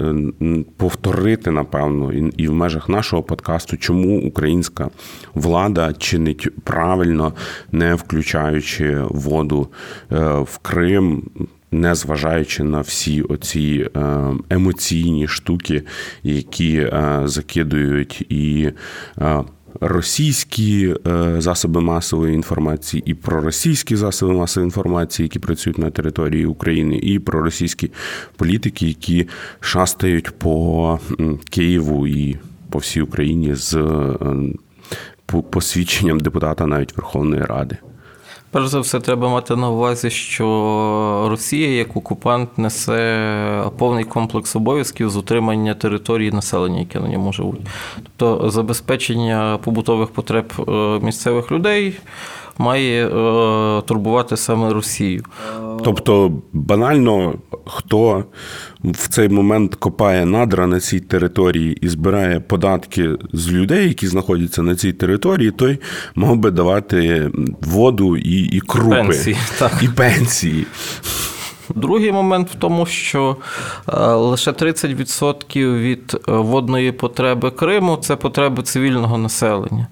повторити, 0.77 1.51
напевно, 1.51 2.13
і 2.13 2.49
в 2.49 2.53
межах 2.53 2.89
нашого 2.89 3.23
подкасту, 3.23 3.77
чому 3.77 4.21
українська 4.21 4.91
влада 5.35 5.93
чинить 5.93 6.49
правильно, 6.65 7.33
не 7.73 7.95
включаючи 7.95 9.03
воду 9.09 9.69
е, 10.13 10.17
в 10.41 10.59
Крим. 10.59 11.23
Не 11.75 11.95
зважаючи 11.95 12.63
на 12.63 12.81
всі 12.81 13.23
оці 13.23 13.89
е, 13.97 14.01
емоційні 14.51 15.29
штуки, 15.29 15.83
які 16.23 16.77
е, 16.77 17.21
закидують 17.25 18.27
і 18.29 18.71
російські 19.81 20.95
е, 21.07 21.35
засоби 21.39 21.81
масової 21.81 22.35
інформації, 22.35 23.03
і 23.07 23.15
про 23.15 23.41
російські 23.41 23.97
засоби 23.97 24.33
масової 24.33 24.67
інформації, 24.67 25.25
які 25.25 25.39
працюють 25.39 25.79
на 25.79 25.91
території 25.91 26.47
України, 26.47 26.97
і 26.97 27.19
про 27.19 27.43
російські 27.43 27.91
політики, 28.37 28.87
які 28.87 29.29
шастають 29.61 30.31
по 30.39 30.99
Києву 31.51 32.07
і 32.07 32.37
по 32.71 32.79
всій 32.79 33.01
Україні 33.01 33.55
з 33.55 33.75
е, 33.75 35.43
посвідченням 35.51 36.21
депутата 36.21 36.67
навіть 36.67 36.97
Верховної 36.97 37.43
Ради. 37.43 37.77
Перш 38.53 38.67
за 38.67 38.81
все, 38.81 39.01
треба 39.01 39.29
мати 39.29 39.57
на 39.57 39.71
увазі, 39.71 40.11
що 40.11 41.27
Росія 41.31 41.69
як 41.69 41.97
окупант 41.97 42.59
несе 42.59 43.65
повний 43.79 44.05
комплекс 44.05 44.57
обов'язків 44.57 45.11
з 45.11 45.17
утримання 45.17 45.75
території 45.75 46.33
населення, 46.33 46.79
яке 46.79 47.01
на 47.01 47.09
ньому 47.09 47.33
живуть. 47.33 47.61
Тобто 48.17 48.51
забезпечення 48.51 49.59
побутових 49.65 50.11
потреб 50.11 50.53
е, 50.69 50.73
місцевих 51.03 51.53
людей, 51.53 51.95
має 52.59 53.09
турбувати 53.87 54.37
саме 54.37 54.73
Росію. 54.73 55.23
Тобто 55.85 56.33
банально 56.53 57.35
хто 57.67 58.25
в 58.85 59.09
цей 59.09 59.29
момент 59.29 59.75
копає 59.75 60.27
надра 60.27 60.67
на 60.67 60.81
цій 60.81 61.01
території 61.01 61.79
і 61.81 61.89
збирає 61.89 62.41
податки 62.41 63.11
з 63.33 63.53
людей, 63.53 63.89
які 63.89 64.07
знаходяться 64.07 64.63
на 64.63 64.77
цій 64.77 64.93
території, 64.93 65.51
той 65.51 65.79
мав 66.15 66.37
би 66.37 66.51
давати 66.51 67.31
воду 67.61 68.17
і 68.17 68.43
і 68.43 68.61
крупи 68.61 68.97
пенсії, 68.97 69.37
так. 69.59 69.73
і 69.83 69.89
пенсії. 69.89 70.67
Другий 71.75 72.13
момент 72.13 72.49
в 72.51 72.55
тому, 72.55 72.87
що 72.87 73.37
е, 73.89 74.07
лише 74.07 74.51
30% 74.51 75.79
від 75.79 76.17
е, 76.29 76.33
водної 76.33 76.93
потреби 76.93 77.51
Криму 77.51 77.97
це 77.97 78.17
потреби 78.17 78.63
цивільного 78.63 79.19
населення. 79.19 79.87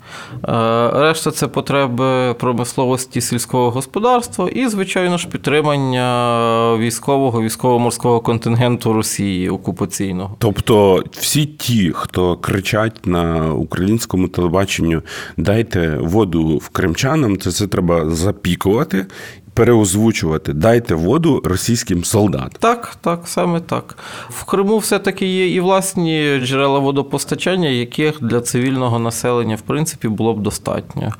Е, 0.48 0.90
решта 0.94 1.30
це 1.30 1.48
потреби 1.48 2.34
промисловості 2.34 3.20
сільського 3.20 3.70
господарства 3.70 4.48
і, 4.48 4.68
звичайно 4.68 5.18
ж, 5.18 5.28
підтримання 5.28 6.76
військового 6.76 7.42
військово-морського 7.42 8.20
контингенту 8.20 8.92
Росії 8.92 9.48
окупаційного. 9.48 10.36
Тобто, 10.38 11.04
всі 11.12 11.46
ті, 11.46 11.92
хто 11.94 12.36
кричать 12.36 13.06
на 13.06 13.52
українському 13.54 14.28
телебаченню, 14.28 15.02
дайте 15.36 15.96
воду 16.00 16.56
в 16.56 16.68
кримчанам, 16.68 17.38
це 17.38 17.50
це 17.52 17.66
треба 17.66 18.10
запікувати 18.10 19.06
переозвучувати 19.54 20.52
Дайте 20.52 20.94
воду 20.94 21.42
російським 21.44 22.04
солдатам. 22.04 22.50
Так, 22.58 22.96
так, 23.00 23.20
саме 23.24 23.60
так. 23.60 23.98
В 24.28 24.44
Криму 24.44 24.78
все-таки 24.78 25.26
є 25.26 25.48
і 25.54 25.60
власні 25.60 26.38
джерела 26.38 26.78
водопостачання, 26.78 27.68
яких 27.68 28.22
для 28.22 28.40
цивільного 28.40 28.98
населення 28.98 29.56
в 29.56 29.60
принципі 29.60 30.08
було 30.08 30.34
б 30.34 30.40
достатньо. 30.40 31.12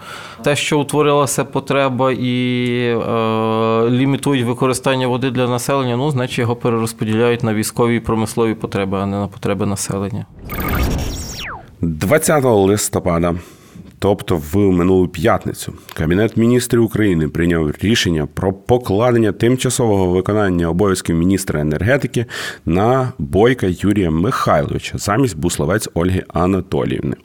Те, 0.43 0.57
що 0.57 0.81
утворилася 0.81 1.45
потреба 1.45 2.13
і 2.13 2.77
е, 2.79 3.91
лімітують 3.91 4.47
використання 4.47 5.07
води 5.07 5.31
для 5.31 5.49
населення, 5.49 5.97
ну, 5.97 6.11
значить 6.11 6.39
його 6.39 6.57
перерозподіляють 6.57 7.43
на 7.43 7.55
військові 7.55 7.97
і 7.97 8.01
промислові 8.01 8.55
потреби, 8.55 8.99
а 8.99 9.07
не 9.07 9.17
на 9.17 9.27
потреби 9.27 9.67
населення. 9.67 10.27
20 11.81 12.45
листопада 12.45 13.35
Тобто, 14.03 14.43
в 14.53 14.57
минулу 14.57 15.09
п'ятницю 15.09 15.73
Кабінет 15.95 16.37
міністрів 16.37 16.85
України 16.85 17.29
прийняв 17.29 17.71
рішення 17.83 18.29
про 18.35 18.53
покладення 18.53 19.33
тимчасового 19.33 20.07
виконання 20.07 20.69
обов'язків 20.69 21.17
міністра 21.17 21.61
енергетики 21.61 22.27
на 22.67 23.13
бойка 23.19 23.67
Юрія 23.71 24.11
Михайловича 24.11 24.99
замість 24.99 25.37
Бусловець 25.37 25.89
Ольги 25.95 26.25
Анатоліївни. 26.29 27.17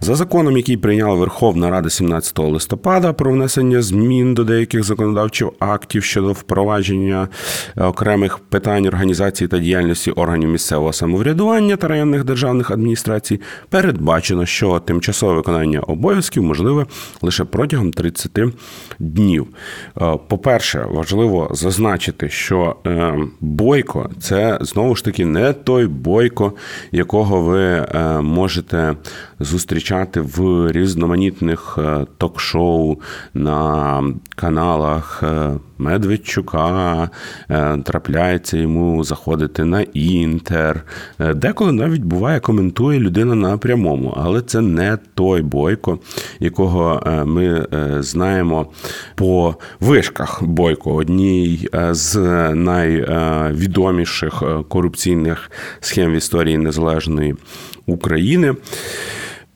За 0.00 0.14
законом, 0.14 0.56
який 0.56 0.76
прийняла 0.76 1.14
Верховна 1.14 1.70
Рада 1.70 1.90
17 1.90 2.38
листопада 2.38 3.12
про 3.12 3.32
внесення 3.32 3.82
змін 3.82 4.34
до 4.34 4.44
деяких 4.44 4.84
законодавчих 4.84 5.48
актів 5.58 6.04
щодо 6.04 6.32
впровадження 6.32 7.28
окремих 7.76 8.38
питань 8.38 8.86
організації 8.86 9.48
та 9.48 9.58
діяльності 9.58 10.10
органів 10.10 10.48
місцевого 10.48 10.92
самоврядування 10.92 11.76
та 11.76 11.88
районних 11.88 12.24
державних 12.24 12.70
адміністрацій, 12.70 13.40
передбачено, 13.68 14.46
що 14.46 14.80
тимчасове 14.80 15.34
виконання 15.34 15.80
обов'язків 15.80 15.99
можливе 16.40 16.86
лише 17.22 17.44
протягом 17.44 17.92
30 17.92 18.38
днів. 18.98 19.46
Е, 20.00 20.18
по-перше, 20.28 20.86
важливо 20.90 21.48
зазначити, 21.52 22.28
що 22.28 22.76
е, 22.86 23.14
бойко 23.40 24.10
це 24.20 24.58
знову 24.60 24.96
ж 24.96 25.04
таки 25.04 25.26
не 25.26 25.52
той 25.52 25.86
бойко, 25.86 26.52
якого 26.92 27.40
ви 27.40 27.62
е, 27.62 28.20
можете 28.20 28.96
зустрічати 29.40 30.20
в 30.20 30.66
різноманітних 30.72 31.78
ток-шоу 32.18 32.96
на 33.34 34.02
каналах 34.34 35.22
Медведчука, 35.78 37.10
трапляється 37.84 38.56
йому 38.56 39.04
заходити 39.04 39.64
на 39.64 39.82
інтер. 39.82 40.84
Деколи 41.34 41.72
навіть 41.72 42.02
буває, 42.02 42.40
коментує 42.40 43.00
людина 43.00 43.34
на 43.34 43.58
прямому, 43.58 44.14
але 44.16 44.40
це 44.42 44.60
не 44.60 44.98
той 45.14 45.42
бойко. 45.42 45.89
Бойко, 45.90 45.98
якого 46.40 47.02
е, 47.06 47.24
ми 47.24 47.44
е, 47.46 47.66
знаємо 48.02 48.66
по 49.14 49.54
вишках 49.80 50.42
Бойко, 50.42 50.94
одній 50.94 51.68
е, 51.74 51.94
з 51.94 52.16
найвідоміших 52.54 54.42
корупційних 54.68 55.50
схем 55.80 56.12
в 56.12 56.16
історії 56.16 56.58
незалежної 56.58 57.34
України. 57.86 58.54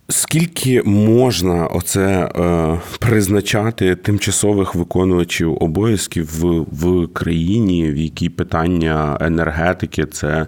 Скільки 0.09 0.83
можна 0.83 1.67
оце 1.67 2.25
е, 2.25 2.81
призначати 2.99 3.97
тимчасових 3.97 4.75
виконувачів 4.75 5.57
обов'язків 5.61 6.29
в 6.41 6.67
в 6.73 7.07
країні, 7.07 7.91
в 7.91 7.97
якій 7.97 8.29
питання 8.29 9.19
енергетики 9.21 10.07
це, 10.07 10.47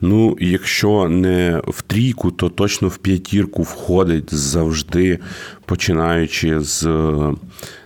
ну, 0.00 0.36
якщо 0.40 1.08
не 1.08 1.62
в 1.68 1.82
трійку, 1.82 2.30
то 2.30 2.48
точно 2.48 2.88
в 2.88 2.96
п'ятірку 2.96 3.62
входить 3.62 4.34
завжди, 4.34 5.18
починаючи 5.64 6.60
з, 6.60 6.88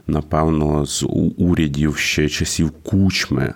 напевно, 0.07 0.87
з 0.87 1.07
урядів 1.37 1.97
ще 1.97 2.29
часів 2.29 2.71
кучми. 2.71 3.55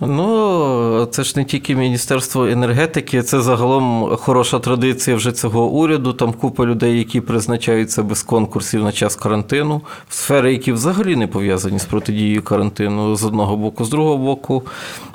Ну, 0.00 1.08
це 1.10 1.24
ж 1.24 1.32
не 1.36 1.44
тільки 1.44 1.76
Міністерство 1.76 2.46
енергетики, 2.46 3.22
це 3.22 3.40
загалом 3.40 4.16
хороша 4.16 4.58
традиція 4.58 5.16
вже 5.16 5.32
цього 5.32 5.66
уряду. 5.66 6.12
Там 6.12 6.32
купа 6.32 6.66
людей, 6.66 6.98
які 6.98 7.20
призначаються 7.20 8.02
без 8.02 8.22
конкурсів 8.22 8.84
на 8.84 8.92
час 8.92 9.16
карантину, 9.16 9.80
в 10.08 10.14
сфери, 10.14 10.52
які 10.52 10.72
взагалі 10.72 11.16
не 11.16 11.26
пов'язані 11.26 11.78
з 11.78 11.84
протидією 11.84 12.42
карантину 12.42 13.16
з 13.16 13.24
одного 13.24 13.56
боку, 13.56 13.84
з 13.84 13.90
другого 13.90 14.18
боку. 14.18 14.62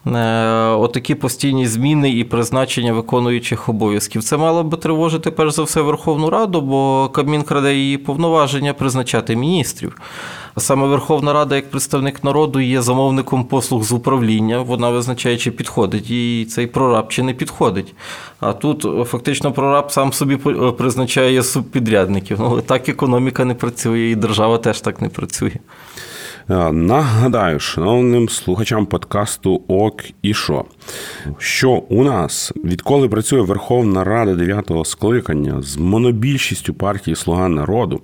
Е, 0.07 0.67
отакі 0.67 1.15
постійні 1.15 1.67
зміни 1.67 2.09
і 2.09 2.23
призначення 2.23 2.93
виконуючих 2.93 3.69
обов'язків. 3.69 4.23
Це 4.23 4.37
мало 4.37 4.63
би 4.63 4.77
тривожити 4.77 5.31
перш 5.31 5.53
за 5.53 5.63
все 5.63 5.81
Верховну 5.81 6.29
Раду, 6.29 6.61
бо 6.61 7.09
Кабмін 7.09 7.43
краде 7.43 7.75
її 7.75 7.97
повноваження 7.97 8.73
призначати 8.73 9.35
міністрів. 9.35 9.95
Саме 10.57 10.87
Верховна 10.87 11.33
Рада, 11.33 11.55
як 11.55 11.71
представник 11.71 12.23
народу, 12.23 12.59
є 12.59 12.81
замовником 12.81 13.43
послуг 13.43 13.83
з 13.83 13.91
управління. 13.91 14.61
Вона 14.61 14.89
визначає, 14.89 15.37
чи 15.37 15.51
підходить 15.51 16.11
і 16.11 16.47
цей 16.49 16.67
прораб 16.67 17.09
чи 17.09 17.23
не 17.23 17.33
підходить. 17.33 17.95
А 18.39 18.53
тут 18.53 19.07
фактично 19.09 19.51
прораб 19.51 19.91
сам 19.91 20.13
собі 20.13 20.35
призначає 20.77 21.43
субпідрядників. 21.43 22.37
Ну, 22.39 22.61
Так 22.61 22.89
економіка 22.89 23.45
не 23.45 23.53
працює, 23.53 23.99
і 23.99 24.15
держава 24.15 24.57
теж 24.57 24.81
так 24.81 25.01
не 25.01 25.09
працює. 25.09 25.51
Е, 26.49 26.71
нагадаю, 26.71 27.59
шановним 27.59 28.29
слухачам 28.29 28.85
подкасту 28.85 29.61
Ок 29.67 30.03
і 30.21 30.33
що, 30.33 30.65
що 31.37 31.71
у 31.71 32.03
нас 32.03 32.53
відколи 32.63 33.09
працює 33.09 33.41
Верховна 33.41 34.03
Рада 34.03 34.31
9-го 34.31 34.85
скликання 34.85 35.61
з 35.61 35.77
монобільшістю 35.77 36.73
партії 36.73 37.15
Слуга 37.15 37.47
народу, 37.47 38.01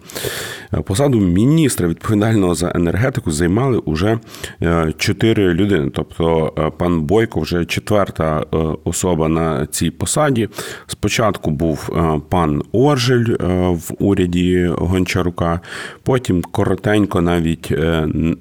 е, 0.74 0.82
посаду 0.82 1.20
міністра 1.20 1.88
відповідального 1.88 2.56
за 2.56 2.72
енергетику 2.76 3.32
займали 3.32 3.78
уже 3.78 4.20
е, 4.62 4.94
чотири 4.98 5.54
людини. 5.54 5.92
Тобто 5.94 6.54
пан 6.78 7.02
Бойко 7.02 7.40
вже 7.40 7.66
четверта 7.66 8.46
особа 8.84 9.28
на 9.28 9.66
цій 9.66 9.92
посаді. 9.92 10.50
Спочатку 10.88 11.52
був 11.52 11.90
пан 12.30 12.62
Оржель 12.72 13.26
в 13.70 13.92
уряді 14.00 14.72
Гончарука, 14.78 15.60
потім 16.04 16.42
коротенько 16.42 17.22
навіть 17.22 17.74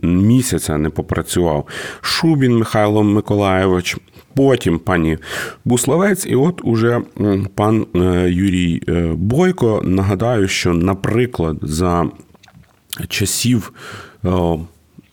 місяця 0.03 0.79
не 0.79 0.91
попрацював. 0.91 1.67
Шубін 2.01 2.59
Михайло 2.59 3.03
Миколаєвич. 3.03 3.97
Потім 4.35 4.79
пані 4.79 5.19
Буславець, 5.65 6.27
і 6.27 6.35
от 6.35 6.61
уже 6.65 7.01
пан 7.55 7.87
е, 7.97 7.99
Юрій 8.31 8.83
е, 8.89 9.13
Бойко. 9.17 9.83
Нагадаю, 9.85 10.49
що, 10.49 10.75
наприклад, 10.75 11.57
за 11.63 12.11
часів 13.09 13.73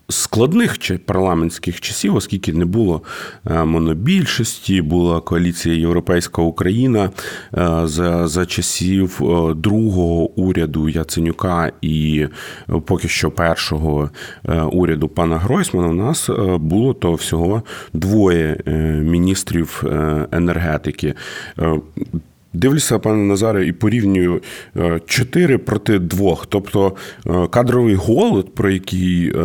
складних 0.09 0.77
парламентських 1.05 1.81
часів, 1.81 2.15
оскільки 2.15 2.53
не 2.53 2.65
було 2.65 3.01
е, 3.47 3.65
монобільшості, 3.65 4.81
була 4.81 5.21
коаліція 5.21 5.75
Європейська 5.75 6.41
Україна 6.41 7.09
е, 7.57 7.81
за 7.83 8.27
за 8.27 8.45
часів 8.45 9.19
е, 9.21 9.53
другого 9.53 10.31
уряду 10.31 10.89
Яценюка 10.89 11.71
і 11.81 12.27
поки 12.85 13.07
що 13.07 13.31
першого 13.31 14.09
уряду 14.71 15.07
пана 15.07 15.37
Гройсмана. 15.37 15.87
У 15.87 15.93
нас 15.93 16.29
було 16.59 16.93
то 16.93 17.13
всього 17.13 17.63
двоє 17.93 18.57
міністрів 19.03 19.83
енергетики. 20.31 21.13
Дивлюся, 22.55 22.99
пане 22.99 23.23
Назаре, 23.23 23.67
і 23.67 23.71
порівнюю 23.71 24.41
4 25.05 25.55
е, 25.55 25.57
проти 25.57 25.99
2. 25.99 26.37
Тобто 26.49 26.93
е, 27.27 27.47
кадровий 27.47 27.95
голод, 27.95 28.55
про 28.55 28.71
який 28.71 29.29
е, 29.29 29.39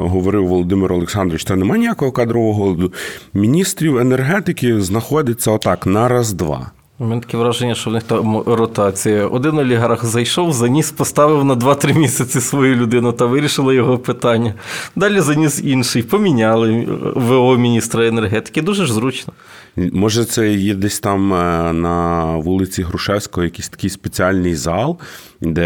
говорив 0.00 0.46
Володимир 0.46 0.92
Олександрович, 0.92 1.44
та 1.44 1.56
немає 1.56 1.80
ніякого 1.80 2.12
кадрового 2.12 2.64
голоду. 2.64 2.92
Міністрів 3.34 3.98
енергетики 3.98 4.80
знаходиться 4.80 5.50
отак 5.50 5.86
на 5.86 6.08
раз-два. 6.08 6.70
У 6.98 7.04
мене 7.04 7.20
таке 7.20 7.36
враження, 7.36 7.74
що 7.74 7.90
в 7.90 7.92
них 7.92 8.02
там 8.02 8.42
ротація. 8.46 9.26
Один 9.26 9.58
олігарх 9.58 10.04
зайшов, 10.04 10.52
заніс, 10.52 10.90
поставив 10.90 11.44
на 11.44 11.54
2-3 11.54 11.98
місяці 11.98 12.40
свою 12.40 12.76
людину 12.76 13.12
та 13.12 13.26
вирішили 13.26 13.74
його 13.74 13.98
питання. 13.98 14.54
Далі 14.96 15.20
заніс 15.20 15.60
інший, 15.64 16.02
поміняли 16.02 16.88
ВО 17.14 17.56
міністра 17.56 18.06
енергетики. 18.06 18.62
Дуже 18.62 18.86
ж 18.86 18.92
зручно. 18.92 19.32
Може, 19.76 20.24
це 20.24 20.52
є 20.52 20.74
десь 20.74 21.00
там 21.00 21.34
е, 21.34 21.72
на 21.72 22.24
вулиці 22.36 22.82
Грушевського 22.82 23.44
якийсь 23.44 23.68
такий 23.68 23.90
спеціальний 23.90 24.54
зал, 24.54 24.98
де 25.40 25.62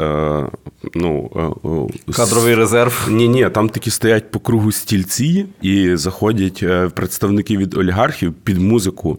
е, 0.00 0.46
ну, 0.94 1.30
е, 2.08 2.12
кадровий 2.12 2.54
резерв. 2.54 3.06
Ні, 3.10 3.28
ні, 3.28 3.50
там 3.50 3.68
такі 3.68 3.90
стоять 3.90 4.30
по 4.30 4.40
кругу 4.40 4.72
стільці 4.72 5.46
і 5.62 5.96
заходять 5.96 6.64
представники 6.94 7.56
від 7.56 7.74
олігархів 7.74 8.32
під 8.32 8.58
музику, 8.58 9.18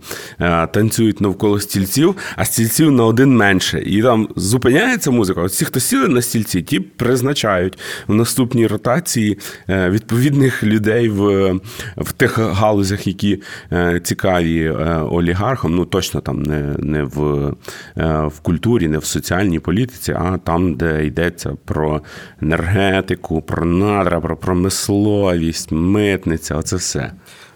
танцюють 0.73 1.21
навколо 1.21 1.59
стільців, 1.59 2.15
а 2.35 2.45
стільців 2.45 2.91
на 2.91 3.05
один 3.05 3.37
менше. 3.37 3.83
І 3.85 4.01
там 4.01 4.27
зупиняється 4.35 5.11
музика. 5.11 5.41
От 5.41 5.51
всі, 5.51 5.65
хто 5.65 5.79
сіли 5.79 6.07
на 6.07 6.21
стільці, 6.21 6.61
ті 6.61 6.79
призначають 6.79 7.77
в 8.07 8.13
наступній 8.13 8.67
ротації 8.67 9.37
відповідних 9.67 10.63
людей 10.63 11.09
в, 11.09 11.51
в 11.97 12.11
тих 12.11 12.37
галузях, 12.39 13.07
які 13.07 13.41
цікаві 14.03 14.30
цікаві 14.31 14.63
е, 14.63 15.01
олігархам, 15.11 15.75
ну 15.75 15.85
точно 15.85 16.21
там 16.21 16.43
не 16.43 16.75
не 16.77 17.03
в 17.03 17.47
е, 17.97 18.27
в 18.27 18.39
культурі, 18.39 18.87
не 18.87 18.97
в 18.97 19.05
соціальній 19.05 19.59
політиці, 19.59 20.11
а 20.11 20.37
там, 20.37 20.73
де 20.75 21.05
йдеться 21.05 21.57
про 21.65 22.01
енергетику, 22.41 23.41
про 23.41 23.65
надра, 23.65 24.19
про 24.19 24.37
промисловість, 24.37 25.71
митниця 25.71 26.55
оце 26.55 26.75
все. 26.75 27.11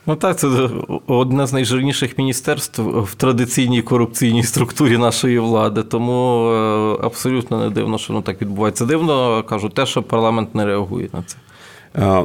Ну 0.07 0.15
так, 0.15 0.39
це 0.39 0.69
одне 1.07 1.47
з 1.47 1.53
найжирніших 1.53 2.17
міністерств 2.17 2.81
в 2.81 3.15
традиційній 3.15 3.81
корупційній 3.81 4.43
структурі 4.43 4.97
нашої 4.97 5.39
влади. 5.39 5.83
Тому 5.83 6.49
е, 6.51 7.05
абсолютно 7.05 7.59
не 7.59 7.69
дивно, 7.69 7.97
що 7.97 8.13
воно 8.13 8.23
так 8.23 8.41
відбувається. 8.41 8.85
Дивно 8.85 9.43
кажу, 9.43 9.69
те, 9.69 9.85
що 9.85 10.03
парламент 10.03 10.55
не 10.55 10.65
реагує 10.65 11.09
на 11.13 11.23
це. 11.23 11.37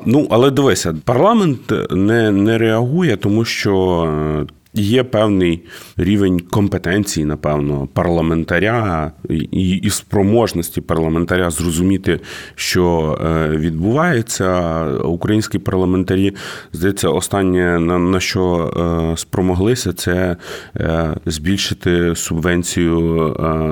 Ну, 0.06 0.26
але 0.30 0.50
дивися, 0.50 0.94
парламент 1.04 1.72
не 1.90 2.30
не 2.30 2.58
реагує, 2.58 3.16
тому 3.16 3.44
що 3.44 4.02
е, 4.40 4.46
Є 4.74 5.04
певний 5.04 5.62
рівень 5.96 6.40
компетенції, 6.40 7.26
напевно, 7.26 7.88
парламентаря 7.92 9.12
і 9.28 9.70
і 9.82 9.90
спроможності 9.90 10.80
парламентаря 10.80 11.50
зрозуміти, 11.50 12.20
що 12.54 13.18
е, 13.24 13.48
відбувається. 13.56 14.86
Українські 15.04 15.58
парламентарі, 15.58 16.34
здається, 16.72 17.08
останнє 17.08 17.80
на, 17.80 17.98
на 17.98 18.20
що 18.20 18.70
е, 19.12 19.16
спромоглися, 19.16 19.92
це 19.92 20.36
е, 20.76 21.16
збільшити 21.26 22.16
субвенцію 22.16 23.00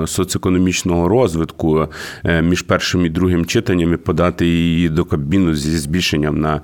соціокономічного 0.07 1.07
розвитку 1.07 1.87
між 2.41 2.61
першим 2.61 3.05
і 3.05 3.09
другим 3.09 3.45
читанням 3.45 3.93
і 3.93 3.97
подати 3.97 4.47
її 4.47 4.89
до 4.89 5.05
Кабміну 5.05 5.53
зі 5.55 5.77
збільшенням 5.77 6.39
на 6.39 6.61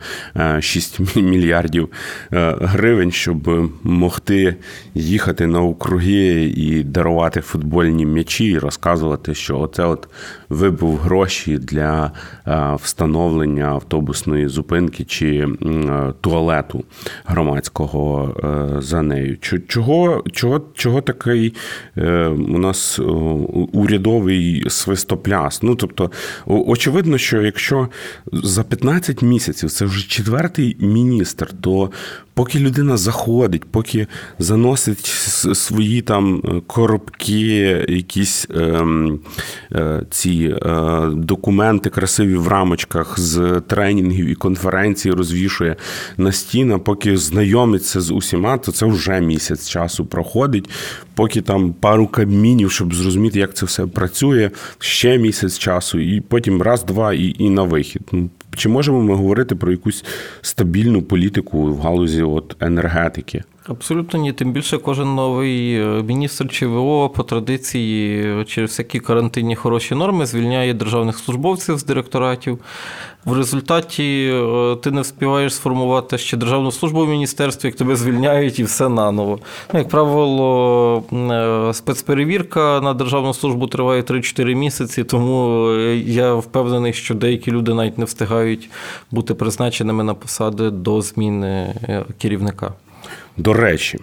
6 0.62 1.15
мільярдів 1.15 1.89
гривень, 2.32 3.12
щоб 3.12 3.71
могти 3.84 4.25
могти 4.26 4.56
їхати 4.96 5.48
на 5.48 5.62
округи 5.62 6.54
і 6.56 6.84
дарувати 6.84 7.42
футбольні 7.42 8.06
м'ячі, 8.06 8.46
і 8.46 8.58
розказувати, 8.58 9.36
що 9.36 9.60
оце 9.60 9.86
от 9.86 10.08
вибув 10.50 10.98
гроші 10.98 11.58
для 11.58 12.12
е, 12.48 12.78
встановлення 12.84 13.66
автобусної 13.66 14.48
зупинки 14.48 15.04
чи 15.04 15.28
е, 15.38 16.14
туалету 16.22 16.84
громадського 17.26 18.36
е, 18.44 18.82
за 18.82 19.02
нею. 19.02 19.38
Чого 19.68 20.24
чого, 20.32 20.62
чого 20.74 21.02
такий 21.02 21.54
у 22.50 22.58
нас 22.58 23.00
урядовий 23.74 24.64
свистопляс? 24.70 25.64
Ну 25.64 25.76
тобто, 25.76 26.12
очевидно, 26.46 27.18
що 27.18 27.42
якщо 27.42 27.88
за 28.34 28.64
15 28.64 29.22
місяців 29.22 29.70
це 29.70 29.86
вже 29.86 30.08
четвертий 30.08 30.78
міністр, 30.80 31.48
то 31.62 31.92
поки 32.36 32.60
людина 32.60 32.98
заходить, 32.98 33.64
поки 33.64 34.08
заносить 34.39 35.06
свої 35.56 36.01
там 36.01 36.41
коробки, 36.67 37.86
якісь 37.89 38.47
е, 38.56 38.86
е, 39.71 40.01
ці 40.10 40.56
е, 40.65 41.01
документи 41.13 41.89
красиві 41.89 42.36
в 42.36 42.47
рамочках 42.47 43.19
з 43.19 43.62
тренінгів 43.67 44.25
і 44.25 44.36
конференцій 44.36 45.12
розвішує 45.12 45.75
на 46.17 46.32
стіна, 46.32 46.80
поки 46.80 47.17
знайомиться 47.17 48.01
з 48.01 48.12
усіма, 48.12 48.58
то 48.58 48.71
це 48.71 48.86
вже 48.86 49.21
місяць 49.21 49.69
часу 49.69 50.06
проходить. 50.06 50.69
Поки 51.15 51.41
там 51.41 51.73
пару 51.73 52.08
кабмінів, 52.08 52.71
щоб 52.71 52.95
зрозуміти, 52.95 53.39
як 53.39 53.54
це 53.54 53.65
все 53.65 53.88
працює, 53.88 54.51
ще 54.80 55.17
місяць 55.17 55.58
часу, 55.58 55.99
і 55.99 56.21
потім 56.21 56.62
раз-два 56.62 57.13
і 57.13 57.36
і 57.39 57.49
на 57.49 57.63
вихід. 57.63 58.01
Ну, 58.12 58.30
чи 58.56 58.69
можемо 58.69 59.01
ми 59.01 59.15
говорити 59.15 59.56
про 59.56 59.71
якусь 59.71 60.06
стабільну 60.41 61.01
політику 61.01 61.73
в 61.73 61.80
галузі 61.80 62.23
от 62.23 62.56
енергетики? 62.60 63.43
Абсолютно 63.69 64.19
ні. 64.19 64.34
Тим 64.34 64.51
більше 64.51 64.78
кожен 64.78 65.15
новий 65.15 65.80
е, 65.80 66.04
міністр 66.04 66.49
ЧВО 66.49 67.10
по 67.10 67.23
традиції 67.23 68.25
е, 68.25 68.45
через 68.45 68.69
всякі 68.69 68.99
карантинні 68.99 69.56
хороші 69.56 69.95
норми 69.95 70.25
звільняє 70.25 70.73
державних 70.73 71.17
службовців 71.17 71.78
з 71.78 71.84
директоратів. 71.84 72.60
В 73.25 73.34
результаті 73.34 74.32
е, 74.34 74.75
ти 74.75 74.91
не 74.91 75.01
встигаєш 75.01 75.56
сформувати 75.56 76.17
ще 76.17 76.38
державну 76.38 76.71
службу 76.71 77.06
в 77.06 77.10
міністерстві, 77.10 77.67
як 77.67 77.75
тебе 77.75 77.95
звільняють 77.95 78.60
і 78.60 78.63
все 78.63 78.89
наново. 78.89 79.39
Ну, 79.73 79.80
Як 79.80 79.89
правило, 79.89 81.04
спецперевірка 81.73 82.82
на 82.82 82.93
державну 82.93 83.34
службу 83.34 83.67
триває 83.67 84.01
3-4 84.01 84.56
місяці, 84.56 85.04
тому 85.04 85.69
я 86.06 86.34
впевнений, 86.34 86.93
що 86.93 87.15
деякі 87.15 87.51
люди 87.51 87.73
навіть 87.73 87.97
не 87.97 88.06
встигають 88.06 88.69
бути 89.12 89.34
призначеними 89.34 90.04
на 90.04 90.13
посади 90.13 90.69
до 90.69 91.01
зміни 91.01 91.75
керівника. 92.17 92.73
До 93.38 93.54
речі, 93.54 94.00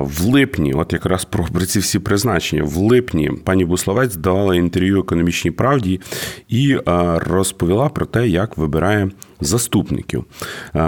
в 0.00 0.24
липні, 0.24 0.72
от 0.72 0.92
якраз 0.92 1.24
про 1.24 1.66
ці 1.66 1.78
всі 1.78 1.98
призначення, 1.98 2.62
в 2.62 2.76
липні 2.76 3.30
пані 3.44 3.64
Буславець 3.64 4.16
давала 4.16 4.54
інтерв'ю 4.54 5.00
економічній 5.00 5.50
правді 5.50 6.00
і 6.48 6.78
розповіла 7.16 7.88
про 7.88 8.06
те, 8.06 8.28
як 8.28 8.58
вибирає 8.58 9.10
заступників. 9.44 10.24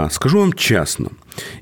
Скажу 0.09 0.39
вам 0.39 0.53
чесно, 0.53 1.09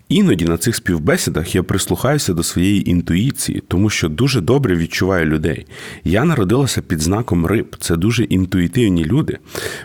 іноді 0.10 0.46
на 0.46 0.58
цих 0.58 0.76
співбесідах 0.76 1.56
я 1.56 1.64
прислухаюся 1.64 2.34
до 2.34 2.44
своєї 2.44 2.90
інтуїції, 2.90 3.64
тому 3.68 3.90
що 3.90 4.10
дуже 4.10 4.42
добре 4.42 4.76
відчуваю 4.76 5.26
людей. 5.26 5.66
Я 6.04 6.26
народилася 6.26 6.82
під 6.82 7.02
знаком 7.02 7.46
риб, 7.46 7.76
це 7.80 7.96
дуже 7.96 8.24
інтуїтивні 8.24 9.06
люди. 9.06 9.38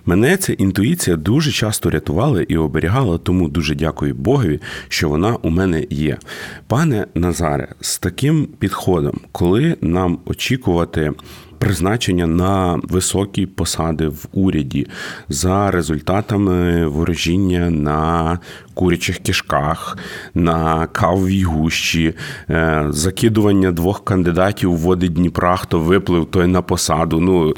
Мене 0.06 0.36
ця 0.36 0.52
інтуїція 0.52 1.16
дуже 1.16 1.50
часто 1.50 1.90
рятувала 1.90 2.42
і 2.42 2.56
оберігала, 2.56 3.18
тому 3.18 3.48
дуже 3.48 3.74
дякую 3.74 4.14
Богові, 4.14 4.60
що 4.88 5.08
вона 5.08 5.36
у 5.42 5.50
мене 5.50 5.86
є. 5.90 6.18
Пане 6.66 7.06
Назаре, 7.14 7.68
з 7.80 7.98
таким 7.98 8.48
підходом, 8.58 9.20
коли 9.32 9.76
нам 9.80 10.18
очікувати 10.24 11.12
призначення 11.58 12.26
на 12.26 12.80
високі 12.82 13.46
посади 13.46 14.08
в 14.08 14.26
уряді 14.32 14.86
за 15.28 15.70
результатами 15.70 16.86
ворожіння 16.86 17.70
на 17.70 18.38
курячих 18.74 19.18
кишках, 19.18 19.98
на 20.34 20.86
кавовій 20.86 21.42
гущі, 21.42 22.14
е, 22.50 22.86
закидування 22.88 23.72
двох 23.72 24.04
кандидатів 24.04 24.72
в 24.72 24.76
води 24.76 25.08
Дніпра, 25.08 25.56
хто 25.56 25.78
виплив 25.78 26.26
той 26.26 26.46
на 26.46 26.62
посаду. 26.62 27.20
Ну 27.20 27.54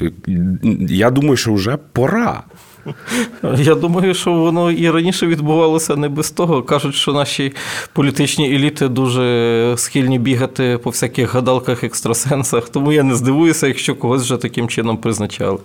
я 0.89 1.09
думаю, 1.11 1.37
що 1.37 1.53
вже 1.53 1.77
пора. 1.77 2.43
Я 3.57 3.75
думаю, 3.75 4.13
що 4.13 4.33
воно 4.33 4.71
і 4.71 4.89
раніше 4.89 5.27
відбувалося 5.27 5.95
не 5.95 6.09
без 6.09 6.31
того. 6.31 6.63
Кажуть, 6.63 6.95
що 6.95 7.13
наші 7.13 7.53
політичні 7.93 8.55
еліти 8.55 8.87
дуже 8.87 9.73
схильні 9.77 10.19
бігати 10.19 10.79
по 10.83 10.89
всяких 10.89 11.33
гадалках, 11.33 11.83
екстрасенсах. 11.83 12.69
Тому 12.69 12.91
я 12.91 13.03
не 13.03 13.15
здивуюся, 13.15 13.67
якщо 13.67 13.95
когось 13.95 14.23
вже 14.23 14.37
таким 14.37 14.67
чином 14.67 14.97
призначали. 14.97 15.57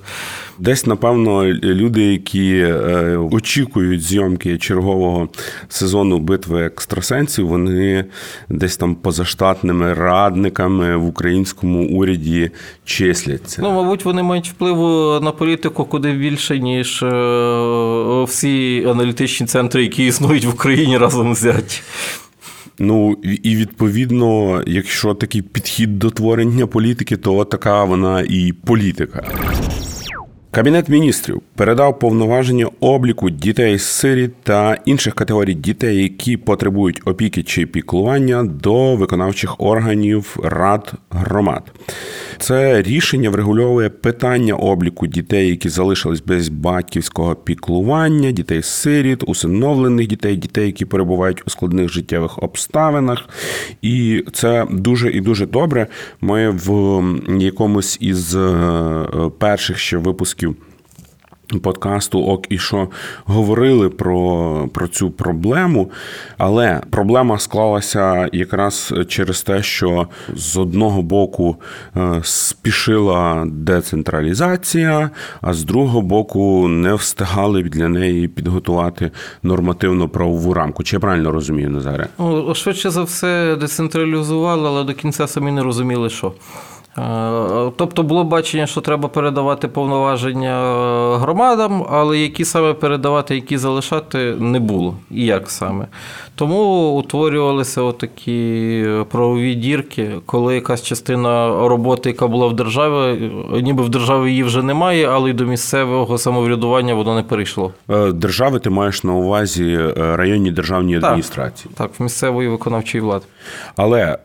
Десь, 0.59 0.87
напевно, 0.87 1.47
люди, 1.47 2.03
які 2.03 2.57
е, 2.57 3.19
очікують 3.31 4.03
зйомки 4.03 4.59
чергового 4.59 5.29
сезону 5.69 6.19
битви 6.19 6.63
екстрасенсів, 6.63 7.49
вони 7.49 8.05
десь 8.49 8.77
там 8.77 8.95
позаштатними 8.95 9.95
радниками 9.95 10.97
в 10.97 11.07
українському 11.07 11.89
уряді 11.89 12.51
числяться. 12.85 13.63
Ну, 13.63 13.71
мабуть, 13.71 14.05
вони 14.05 14.23
мають 14.23 14.49
впливу 14.49 15.21
на 15.21 15.33
політику 15.33 15.85
куди 15.85 16.13
більше, 16.13 16.59
ніж 16.59 17.05
всі 18.25 18.85
аналітичні 18.89 19.47
центри, 19.47 19.83
які 19.83 20.07
існують 20.07 20.45
в 20.45 20.51
Україні 20.51 20.99
разом 20.99 21.33
взяті. 21.33 21.81
Ну 22.79 23.17
і 23.23 23.57
відповідно, 23.57 24.63
якщо 24.67 25.15
такий 25.15 25.43
підхід 25.43 25.99
до 25.99 26.11
творення 26.11 26.67
політики, 26.67 27.17
то 27.17 27.45
така 27.45 27.85
вона 27.85 28.21
і 28.21 28.53
політика. 28.53 29.33
Кабінет 30.57 30.89
міністрів 30.89 31.43
передав 31.55 31.99
повноваження 31.99 32.67
обліку 32.81 33.31
дітей 33.31 33.79
з 33.79 33.85
сиріт 33.85 34.35
та 34.43 34.79
інших 34.85 35.15
категорій 35.15 35.55
дітей, 35.55 36.03
які 36.03 36.37
потребують 36.37 37.01
опіки 37.05 37.43
чи 37.43 37.67
піклування 37.67 38.45
до 38.45 38.97
виконавчих 38.97 39.61
органів 39.61 40.37
рад 40.43 40.93
громад. 41.11 41.73
Це 42.39 42.83
рішення 42.83 43.31
врегульовує 43.31 43.89
питання 43.89 44.55
обліку 44.55 45.07
дітей, 45.07 45.49
які 45.49 45.69
залишились 45.69 46.21
без 46.21 46.49
батьківського 46.49 47.35
піклування, 47.35 48.31
дітей 48.31 48.63
з 48.63 48.67
сиріт, 48.67 49.23
усиновлених 49.27 50.07
дітей, 50.07 50.37
дітей, 50.37 50.67
які 50.67 50.85
перебувають 50.85 51.43
у 51.47 51.51
складних 51.51 51.89
життєвих 51.89 52.43
обставинах. 52.43 53.29
І 53.83 54.25
це 54.33 54.67
дуже 54.71 55.11
і 55.11 55.21
дуже 55.21 55.47
добре. 55.47 55.87
Ми 56.21 56.51
в 56.51 57.03
якомусь 57.39 57.99
із 58.01 58.37
е, 58.37 59.07
перших 59.39 59.79
ще 59.79 59.97
випусків 59.97 60.46
подкасту 61.63 62.25
Ок 62.25 62.47
і 62.49 62.59
що 62.59 62.89
говорили 63.25 63.89
про 63.89 64.69
про 64.75 64.89
цю 64.89 65.11
проблему, 65.11 65.91
але 66.39 66.81
проблема 66.91 67.39
склалася 67.39 68.29
якраз 68.33 68.95
через 69.09 69.43
те, 69.43 69.63
що 69.63 70.09
з 70.35 70.57
одного 70.57 71.03
боку 71.03 71.57
е, 71.97 72.21
спішила 72.23 73.47
децентралізація, 73.47 75.11
а 75.41 75.55
з 75.55 75.65
другого 75.65 76.03
боку 76.03 76.69
не 76.69 76.95
встигали 76.95 77.63
для 77.63 77.89
неї 77.89 78.29
підготувати 78.29 79.11
нормативно 79.43 80.09
правову 80.09 80.55
рамку. 80.55 80.83
Чи 80.83 80.97
я 80.97 81.01
правильно 81.01 81.31
розумію, 81.31 81.71
Назаре? 81.71 82.09
Ну, 82.19 82.55
швидше 82.55 82.91
за 82.91 83.03
все, 83.03 83.57
децентралізували, 83.57 84.69
але 84.69 84.85
до 84.85 84.95
кінця 84.95 85.27
самі 85.27 85.51
не 85.53 85.63
розуміли, 85.63 86.11
що. 86.11 86.33
Е, 86.99 87.73
тобто 87.77 88.03
було 88.03 88.25
бачення, 88.25 88.67
що 88.67 88.81
треба 88.81 89.09
передавати 89.09 89.69
повноваження 89.69 90.75
е, 91.15 91.19
громадам, 91.19 91.87
але 91.91 92.19
які 92.19 92.45
саме 92.45 92.73
передавати, 92.73 93.35
які 93.35 93.59
залишати, 93.59 94.35
не 94.39 94.61
було. 94.61 94.95
І 95.11 95.25
як 95.25 95.51
саме. 95.51 95.87
Тому 96.35 96.91
утворювалися 96.91 97.93
такі 97.93 98.87
правові 99.11 99.55
дірки, 99.55 100.11
коли 100.27 100.55
якась 100.55 100.83
частина 100.83 101.49
роботи, 101.69 102.09
яка 102.09 102.27
була 102.27 102.47
в 102.47 102.57
державі, 102.57 103.31
ніби 103.63 103.83
в 103.83 103.89
державі 103.89 104.31
її 104.31 104.43
вже 104.43 104.63
немає, 104.63 105.09
але 105.09 105.31
й 105.31 105.33
до 105.33 105.45
місцевого 105.45 106.19
самоврядування 106.19 106.95
воно 106.95 107.15
не 107.15 107.23
перейшло. 107.23 107.73
Е, 107.91 108.13
держави 108.13 108.59
ти 108.59 108.71
маєш 108.71 109.05
на 109.05 109.13
увазі 109.13 109.79
районні 109.97 110.51
державні 110.51 110.97
адміністрації. 110.97 111.73
Так, 111.75 111.89
так 111.89 112.01
в 112.01 112.03
місцевої 112.03 112.49
виконавчої 112.49 113.03
влади. 113.03 113.25
Але 113.77 114.19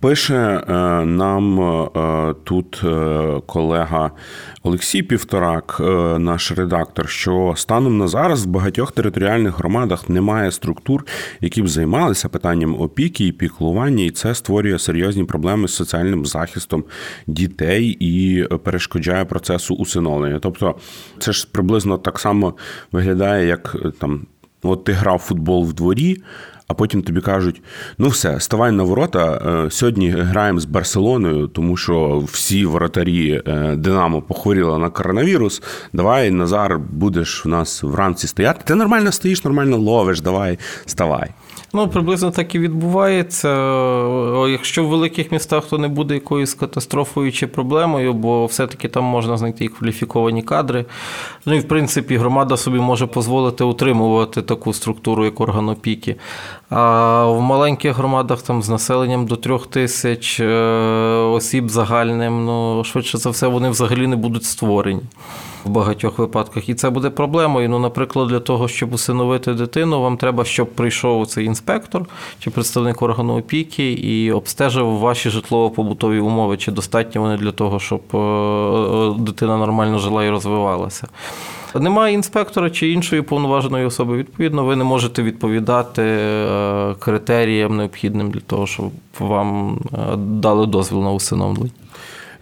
Пише 0.00 0.34
е, 0.34 0.72
нам 1.04 1.60
е, 1.60 2.34
тут 2.44 2.80
е, 2.84 3.40
колега 3.46 4.10
Олексій 4.62 5.02
Півторак, 5.02 5.76
наш 6.18 6.52
редактор, 6.52 7.08
що 7.08 7.54
станом 7.56 7.98
на 7.98 8.08
зараз 8.08 8.46
в 8.46 8.48
багатьох 8.48 8.92
територіальних 8.92 9.58
громадах 9.58 10.08
немає 10.08 10.50
структур, 10.50 11.06
які 11.40 11.62
б 11.62 11.68
займалися 11.68 12.28
питанням 12.28 12.80
опіки 12.80 13.26
і 13.26 13.32
піклування, 13.32 14.04
і 14.04 14.10
це 14.10 14.34
створює 14.34 14.78
серйозні 14.78 15.24
проблеми 15.24 15.68
з 15.68 15.74
соціальним 15.74 16.26
захистом 16.26 16.84
дітей 17.26 17.96
і 18.00 18.44
перешкоджає 18.44 19.24
процесу 19.24 19.74
усиновлення. 19.74 20.38
Тобто, 20.38 20.74
це 21.18 21.32
ж 21.32 21.48
приблизно 21.52 21.98
так 21.98 22.18
само 22.18 22.54
виглядає, 22.92 23.46
як 23.46 23.76
там. 23.98 24.26
От 24.62 24.84
ти 24.84 24.92
грав 24.92 25.18
футбол 25.18 25.64
в 25.64 25.72
дворі, 25.72 26.16
а 26.70 26.74
потім 26.74 27.02
тобі 27.02 27.20
кажуть: 27.20 27.62
ну 27.98 28.08
все, 28.08 28.40
ставай 28.40 28.72
на 28.72 28.82
ворота. 28.82 29.34
Е, 29.66 29.70
сьогодні 29.70 30.10
граємо 30.10 30.60
з 30.60 30.64
Барселоною, 30.64 31.46
тому 31.46 31.76
що 31.76 32.24
всі 32.32 32.64
воротарі 32.64 33.42
е, 33.46 33.76
Динамо 33.76 34.22
похворіли 34.22 34.78
на 34.78 34.90
коронавірус. 34.90 35.62
Давай, 35.92 36.30
Назар, 36.30 36.78
будеш 36.78 37.46
у 37.46 37.48
нас 37.48 37.82
вранці 37.82 38.26
стояти. 38.26 38.60
Ти 38.64 38.74
нормально 38.74 39.12
стоїш, 39.12 39.44
нормально 39.44 39.76
ловиш, 39.76 40.20
давай, 40.20 40.58
ставай. 40.86 41.30
Ну, 41.72 41.88
приблизно 41.88 42.30
так 42.30 42.54
і 42.54 42.58
відбувається. 42.58 43.48
Якщо 44.48 44.84
в 44.84 44.88
великих 44.88 45.32
містах 45.32 45.64
то 45.66 45.78
не 45.78 45.88
буде 45.88 46.14
якоюсь 46.14 46.54
катастрофою 46.54 47.32
чи 47.32 47.46
проблемою, 47.46 48.12
бо 48.12 48.46
все-таки 48.46 48.88
там 48.88 49.04
можна 49.04 49.36
знайти 49.36 49.64
і 49.64 49.68
кваліфіковані 49.68 50.42
кадри. 50.42 50.84
Ну 51.46 51.54
і 51.54 51.58
в 51.58 51.68
принципі 51.68 52.16
громада 52.16 52.56
собі 52.56 52.78
може 52.78 53.06
дозволити 53.06 53.64
утримувати 53.64 54.42
таку 54.42 54.72
структуру, 54.72 55.24
як 55.24 55.40
орган 55.40 55.68
опіки. 55.68 56.16
А 56.70 57.24
в 57.24 57.40
маленьких 57.40 57.96
громадах 57.96 58.42
там 58.42 58.62
з 58.62 58.68
населенням 58.68 59.26
до 59.26 59.36
трьох 59.36 59.66
тисяч 59.66 60.40
е, 60.40 60.54
осіб 61.32 61.68
загальним, 61.68 62.44
ну 62.44 62.84
швидше 62.84 63.18
за 63.18 63.30
все, 63.30 63.46
вони 63.46 63.70
взагалі 63.70 64.06
не 64.06 64.16
будуть 64.16 64.44
створені 64.44 65.02
в 65.64 65.70
багатьох 65.70 66.18
випадках. 66.18 66.68
І 66.68 66.74
це 66.74 66.90
буде 66.90 67.10
проблемою. 67.10 67.68
Ну, 67.68 67.78
наприклад, 67.78 68.28
для 68.28 68.40
того, 68.40 68.68
щоб 68.68 68.94
усиновити 68.94 69.54
дитину, 69.54 70.02
вам 70.02 70.16
треба, 70.16 70.44
щоб 70.44 70.70
прийшов 70.74 71.26
цей 71.26 71.44
інспектор 71.44 71.59
чи 72.38 72.50
представник 72.50 73.02
органу 73.02 73.38
опіки 73.38 73.92
і 73.92 74.32
обстежив 74.32 74.98
ваші 74.98 75.30
житлово-побутові 75.30 76.20
умови, 76.20 76.56
чи 76.56 76.72
достатньо 76.72 77.20
вони 77.20 77.36
для 77.36 77.52
того, 77.52 77.80
щоб 77.80 78.00
е, 78.14 78.18
е, 78.18 79.14
дитина 79.18 79.56
нормально 79.56 79.98
жила 79.98 80.24
і 80.24 80.30
розвивалася. 80.30 81.08
Немає 81.74 82.14
інспектора 82.14 82.70
чи 82.70 82.88
іншої 82.88 83.22
повноваженої 83.22 83.86
особи. 83.86 84.16
Відповідно, 84.16 84.64
ви 84.64 84.76
не 84.76 84.84
можете 84.84 85.22
відповідати 85.22 86.02
е, 86.02 86.94
критеріям 86.98 87.76
необхідним 87.76 88.30
для 88.30 88.40
того, 88.40 88.66
щоб 88.66 88.90
вам 89.18 89.78
дали 90.16 90.66
дозвіл 90.66 91.02
на 91.02 91.12
усиновлення. 91.12 91.70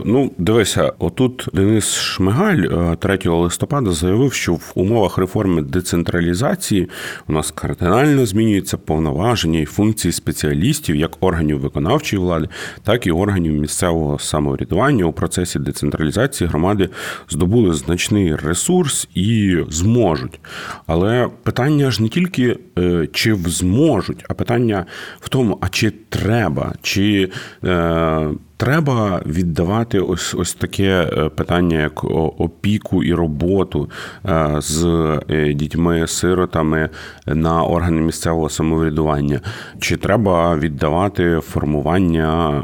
Ну, 0.05 0.31
дивися, 0.39 0.93
отут 0.99 1.49
Денис 1.53 1.95
Шмигаль 1.95 2.95
3 2.99 3.19
е, 3.25 3.29
листопада 3.29 3.93
заявив, 3.93 4.33
що 4.33 4.55
в 4.55 4.73
умовах 4.75 5.19
реформи 5.19 5.63
децентралізації 5.63 6.89
у 7.29 7.33
нас 7.33 7.51
кардинально 7.51 8.27
змінюються 8.27 8.77
повноваження 8.77 9.61
і 9.61 9.65
функції 9.65 10.13
спеціалістів 10.13 10.97
як 10.97 11.17
органів 11.21 11.61
виконавчої 11.61 12.23
влади, 12.23 12.49
так 12.83 13.07
і 13.07 13.11
органів 13.11 13.53
місцевого 13.53 14.19
самоврядування 14.19 15.05
у 15.05 15.13
процесі 15.13 15.59
децентралізації 15.59 16.49
громади 16.49 16.89
здобули 17.29 17.75
значний 17.75 18.37
ресурс 18.37 19.09
і 19.15 19.59
зможуть. 19.69 20.41
Але 20.87 21.29
питання 21.43 21.91
ж 21.91 22.03
не 22.03 22.09
тільки 22.09 22.57
е, 22.79 23.09
чи 23.13 23.35
зможуть, 23.35 24.25
а 24.29 24.35
питання 24.35 24.87
в 25.21 25.29
тому, 25.29 25.59
а 25.61 25.69
чи 25.69 25.93
треба, 26.09 26.75
чи 26.83 27.31
е, 27.65 28.29
Треба 28.59 29.23
віддавати 29.27 30.01
ось 30.01 30.35
ось 30.35 30.55
таке 30.55 31.11
е, 31.13 31.29
питання, 31.29 31.81
як 31.81 32.05
опіку 32.41 33.05
і 33.05 33.15
роботу 33.15 33.91
е, 34.27 34.55
з 34.59 34.85
е, 35.29 35.53
дітьми-сиротами 35.55 36.89
на 37.27 37.63
органи 37.63 38.01
місцевого 38.01 38.49
самоврядування. 38.49 39.41
Чи 39.81 39.97
треба 39.97 40.57
віддавати 40.57 41.41
формування 41.43 42.63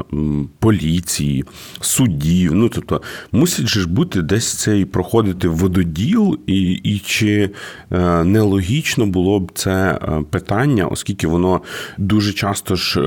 поліції, 0.59 1.45
суддів? 1.81 2.55
Ну 2.55 2.69
тобто 2.69 3.01
мусить 3.31 3.67
же 3.67 3.81
ж 3.81 3.89
бути 3.89 4.21
десь 4.21 4.53
цей 4.53 4.85
проходити 4.85 5.47
вододіл, 5.47 6.39
і, 6.47 6.71
і 6.71 6.99
чи 6.99 7.49
нелогічно 8.23 9.05
було 9.05 9.39
б 9.39 9.51
це 9.53 9.99
питання, 10.29 10.87
оскільки 10.87 11.27
воно 11.27 11.61
дуже 11.97 12.33
часто 12.33 12.75
ж 12.75 13.01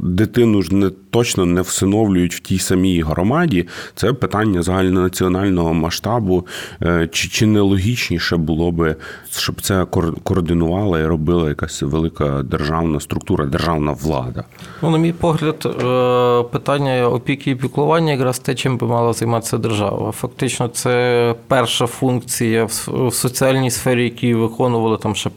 дитину 0.00 0.62
ж 0.62 0.74
не 0.74 0.90
точно 1.16 1.46
не 1.46 1.60
всиновлюють 1.60 2.34
в 2.34 2.40
тій 2.40 2.58
самій 2.58 3.00
громаді. 3.00 3.68
Це 3.94 4.12
питання 4.12 4.62
загальнонаціонального 4.62 5.74
масштабу. 5.74 6.46
Е, 6.82 7.08
чи 7.12 7.28
чи 7.28 7.46
не 7.46 7.60
логічніше 7.60 8.36
було 8.36 8.72
би, 8.72 8.96
щоб 9.30 9.60
це 9.60 9.84
координувала 10.22 11.00
і 11.00 11.06
робила 11.06 11.48
якась 11.48 11.82
велика 11.82 12.42
державна 12.42 13.00
структура, 13.00 13.46
державна 13.46 13.92
влада? 13.92 14.44
Ну, 14.82 14.90
на 14.90 14.98
мій 14.98 15.12
погляд, 15.12 15.66
е, 15.66 16.42
питання 16.52 17.08
опіки 17.08 17.50
і 17.50 17.54
піклування 17.54 18.12
якраз 18.12 18.38
те, 18.38 18.54
чим 18.54 18.78
би 18.78 18.86
мала 18.86 19.12
займатися 19.12 19.58
держава. 19.58 20.12
Фактично, 20.12 20.68
це 20.68 21.34
перша 21.48 21.86
функція 21.86 22.64
в 22.64 23.12
соціальній 23.12 23.70
сфері, 23.70 24.04
які 24.04 24.34
виконували 24.34 24.96
там 24.96 25.14
ще 25.14 25.30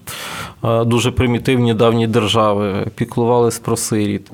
е, 0.64 0.84
дуже 0.84 1.12
примітивні 1.12 1.74
давні 1.74 2.08
держави, 2.08 2.88
піклувались 2.96 3.60
про 3.60 3.78
сиріт. 3.78 4.32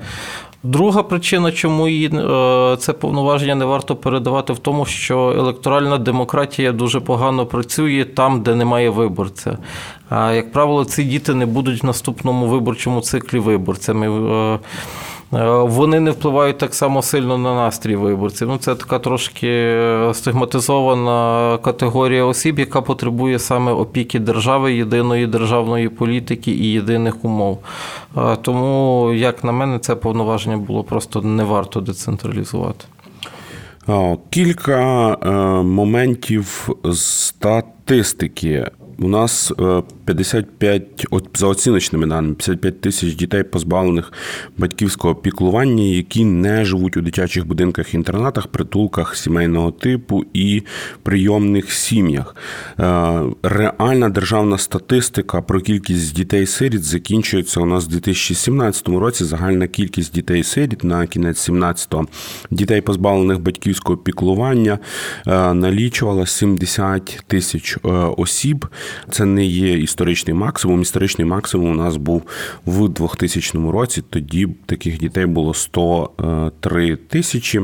Друга 0.66 1.02
причина, 1.02 1.52
чому 1.52 1.88
її 1.88 2.06
е, 2.06 2.76
це 2.78 2.92
повноваження 2.92 3.54
не 3.54 3.64
варто 3.64 3.96
передавати, 3.96 4.52
в 4.52 4.58
тому, 4.58 4.84
що 4.84 5.34
електоральна 5.38 5.98
демократія 5.98 6.72
дуже 6.72 7.00
погано 7.00 7.46
працює 7.46 8.04
там, 8.04 8.42
де 8.42 8.54
немає 8.54 8.90
виборця. 8.90 9.58
А 10.08 10.32
як 10.32 10.52
правило, 10.52 10.84
ці 10.84 11.04
діти 11.04 11.34
не 11.34 11.46
будуть 11.46 11.82
в 11.82 11.86
наступному 11.86 12.46
виборчому 12.46 13.00
циклі 13.00 13.38
виборцями. 13.38 14.58
Е, 15.34 15.50
вони 15.50 16.00
не 16.00 16.10
впливають 16.10 16.58
так 16.58 16.74
само 16.74 17.02
сильно 17.02 17.38
на 17.38 17.54
настрій 17.54 17.96
виборців. 17.96 18.48
Ну, 18.48 18.58
Це 18.58 18.74
така 18.74 18.98
трошки 18.98 19.48
е, 19.48 20.14
стигматизована 20.14 21.58
категорія 21.58 22.24
осіб, 22.24 22.58
яка 22.58 22.80
потребує 22.80 23.38
саме 23.38 23.72
опіки 23.72 24.18
держави, 24.18 24.74
єдиної 24.74 25.26
державної 25.26 25.88
політики 25.88 26.50
і 26.50 26.72
єдиних 26.72 27.24
умов. 27.24 27.58
Е, 28.16 28.36
тому, 28.42 29.12
як 29.12 29.44
на 29.44 29.52
мене, 29.52 29.78
це 29.78 29.94
повноваження 29.94 30.56
було 30.56 30.84
просто 30.84 31.22
не 31.22 31.44
варто 31.44 31.80
децентралізувати. 31.80 32.84
Кілька 34.30 35.16
моментів 35.64 36.68
статистики. 36.94 38.66
У 38.98 39.08
нас 39.08 39.52
55, 40.04 41.06
е, 41.12 41.18
за 41.34 41.46
оціночними 41.46 42.06
даними, 42.06 42.34
55 42.34 42.80
тисяч 42.80 43.14
дітей 43.14 43.42
позбавлених 43.42 44.12
батьківського 44.58 45.14
піклування, 45.14 45.84
які 45.84 46.24
не 46.24 46.64
живуть 46.64 46.96
у 46.96 47.00
дитячих 47.00 47.46
будинках, 47.46 47.94
інтернатах, 47.94 48.46
притулках 48.46 49.16
сімейного 49.16 49.70
типу 49.70 50.24
і 50.32 50.62
прийомних 51.02 51.72
сім'ях. 51.72 52.36
Е, 52.80 53.22
реальна 53.42 54.08
державна 54.08 54.58
статистика 54.58 55.42
про 55.42 55.60
кількість 55.60 56.14
дітей-сиріт 56.14 56.84
закінчується 56.84 57.60
у 57.60 57.66
нас 57.66 57.84
в 57.84 57.88
2017 57.88 58.88
році. 58.88 59.24
Загальна 59.24 59.66
кількість 59.66 60.14
дітей-сиріт 60.14 60.84
на 60.84 61.06
кінець 61.06 61.50
17-го 61.50 62.06
дітей, 62.50 62.80
позбавлених 62.80 63.40
батьківського 63.40 63.96
піклування, 63.96 64.78
е, 65.26 65.54
налічувала 65.54 66.26
70 66.26 67.24
тисяч 67.26 67.78
осіб. 68.16 68.66
Це 69.10 69.24
не 69.24 69.44
є 69.44 69.78
історичний 69.78 70.34
максимум. 70.34 70.82
Історичний 70.82 71.26
максимум 71.26 71.70
у 71.70 71.74
нас 71.74 71.96
був 71.96 72.22
в 72.66 72.88
2000 72.88 73.70
році. 73.70 74.02
Тоді 74.10 74.48
таких 74.66 74.98
дітей 74.98 75.26
було 75.26 75.54
103 75.54 76.96
тисячі. 76.96 77.60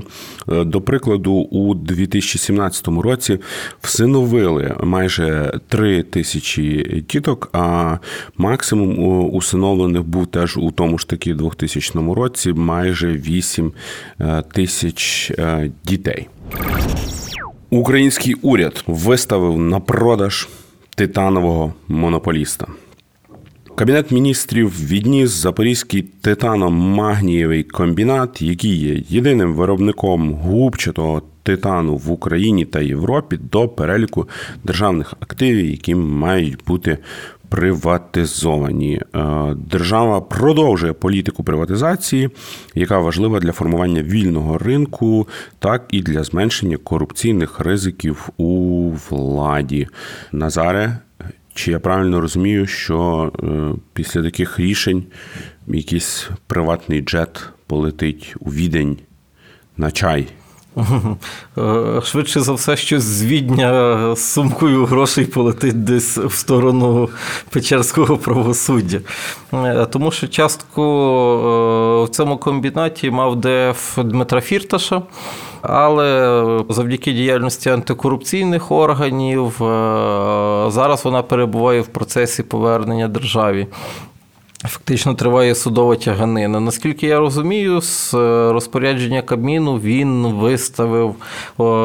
Е, 0.48 0.64
до 0.64 0.80
прикладу, 0.80 1.32
у 1.32 1.74
2017 1.74 2.88
році 2.88 3.38
всиновили 3.80 4.76
майже 4.82 5.60
3 5.68 6.02
тисячі 6.02 7.04
діток, 7.08 7.50
а 7.52 7.98
максимум 8.36 8.98
усиновлених 9.34 10.02
був 10.02 10.26
теж 10.26 10.56
у 10.56 10.70
тому 10.70 10.98
ж 10.98 11.08
таки 11.08 11.34
2000 11.34 12.14
році 12.14 12.52
майже 12.52 13.12
8 13.12 13.72
е, 14.20 14.42
тисяч 14.52 15.30
е, 15.30 15.70
дітей. 15.84 16.28
Український 17.70 18.34
уряд 18.34 18.84
виставив 18.86 19.58
на 19.58 19.80
продаж 19.80 20.48
титанового 20.96 21.74
монополіста. 21.88 22.66
Кабінет 23.74 24.10
міністрів 24.10 24.86
відніс 24.90 25.30
Запорізький 25.30 26.04
титано-магнієвий 26.22 27.62
комбінат, 27.62 28.42
який 28.42 28.76
є 28.76 29.02
єдиним 29.08 29.54
виробником 29.54 30.34
губчатого 30.34 31.22
титану 31.42 31.96
в 31.96 32.10
Україні 32.10 32.64
та 32.64 32.80
Європі, 32.80 33.38
до 33.52 33.68
переліку 33.68 34.28
державних 34.64 35.14
активів, 35.20 35.70
які 35.70 35.94
мають 35.94 36.64
бути 36.66 36.98
приватизовані. 37.52 39.00
Е, 39.14 39.54
держава 39.70 40.20
продовжує 40.20 40.92
політику 40.92 41.44
приватизації, 41.44 42.30
яка 42.74 42.98
важлива 42.98 43.40
для 43.40 43.52
формування 43.52 44.02
вільного 44.02 44.58
ринку, 44.58 45.28
так 45.58 45.84
і 45.90 46.02
для 46.02 46.24
зменшення 46.24 46.76
корупційних 46.76 47.60
ризиків 47.60 48.28
у 48.36 48.90
владі. 49.10 49.88
Назаре. 50.32 50.98
Чи 51.54 51.70
я 51.70 51.78
правильно 51.78 52.20
розумію, 52.20 52.66
що 52.66 53.32
е, 53.42 53.78
після 53.92 54.22
таких 54.22 54.58
рішень 54.58 55.04
якийсь 55.66 56.28
приватний 56.46 57.00
джет 57.00 57.48
полетить 57.66 58.34
у 58.40 58.50
відень 58.50 58.98
на 59.76 59.90
чай? 59.90 60.26
Е, 61.58 62.00
швидше 62.04 62.40
за 62.40 62.52
все, 62.52 62.76
щось 62.76 63.02
з 63.02 63.24
Відня 63.24 64.16
з 64.16 64.32
сумкою 64.32 64.84
грошей 64.84 65.24
полетить 65.24 65.84
десь 65.84 66.18
в 66.18 66.32
сторону 66.32 67.08
Печерського 67.50 68.16
правосуддя. 68.16 69.00
Е, 69.52 69.86
тому 69.90 70.10
що 70.10 70.28
частку 70.28 70.82
е, 70.82 72.04
в 72.04 72.08
цьому 72.08 72.36
комбінаті 72.36 73.10
мав 73.10 73.36
ДФ 73.36 73.98
Дмитра 73.98 74.40
Фірташа, 74.40 75.02
але 75.62 76.64
завдяки 76.68 77.12
діяльності 77.12 77.70
антикорупційних 77.70 78.70
органів 78.72 79.52
зараз 80.72 81.04
вона 81.04 81.22
перебуває 81.22 81.80
в 81.80 81.86
процесі 81.86 82.42
повернення 82.42 83.08
державі. 83.08 83.66
Фактично 84.68 85.14
триває 85.14 85.54
судова 85.54 85.96
тяганина. 85.96 86.60
Наскільки 86.60 87.06
я 87.06 87.18
розумію, 87.18 87.80
з 87.80 88.14
е, 88.14 88.52
розпорядження 88.52 89.22
Кабміну 89.22 89.78
він 89.78 90.26
виставив 90.26 91.14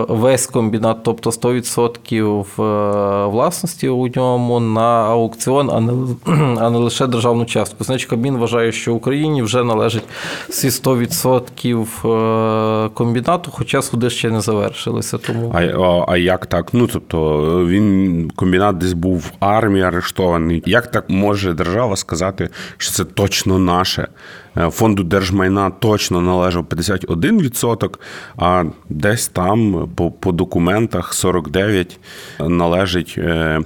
весь 0.08 0.48
комбінат, 0.48 0.98
тобто 1.04 1.30
100% 1.30 2.44
е, 2.44 3.28
власності 3.28 3.90
у 3.90 4.08
ньому 4.16 4.60
на 4.60 5.06
аукціон, 5.06 5.70
а 5.70 5.80
не 5.80 5.94
а 6.62 6.70
не 6.70 6.78
лише 6.78 7.08
державну 7.08 7.46
частку. 7.46 7.84
Значить, 7.84 8.10
Кабмін 8.10 8.38
вважає, 8.38 8.72
що 8.72 8.94
Україні 8.94 9.42
вже 9.42 9.64
належить 9.64 10.04
всі 10.50 10.70
100% 10.70 12.86
е, 12.86 12.90
комбінату, 12.90 13.52
хоча 13.54 13.82
суди 13.82 14.10
ще 14.10 14.30
не 14.30 14.42
завершилися. 14.42 15.18
Тому 15.18 15.52
а, 15.56 15.62
а, 15.62 16.06
а 16.08 16.18
як 16.18 16.46
так? 16.46 16.74
Ну 16.74 16.88
тобто 16.88 17.40
він 17.66 18.32
комбінат 18.36 18.78
десь 18.78 18.94
був 18.94 19.18
в 19.18 19.32
армії 19.40 19.86
арештований. 19.86 20.64
Як 20.66 20.92
так 20.92 21.10
може 21.10 21.54
держава 21.54 21.96
сказати? 21.96 22.50
Що 22.78 22.92
це 22.92 23.06
точно 23.06 23.60
наше. 23.60 24.08
Е, 24.58 24.70
фонду 24.70 25.04
держмайна 25.04 25.70
точно 25.70 26.22
належав 26.22 26.64
51%, 26.64 27.94
а 28.38 28.64
десь 28.90 29.28
там 29.28 29.90
по 29.96 30.12
по 30.12 30.32
документах 30.32 31.14
49 31.14 32.00
належить 32.40 33.16
е, 33.18 33.62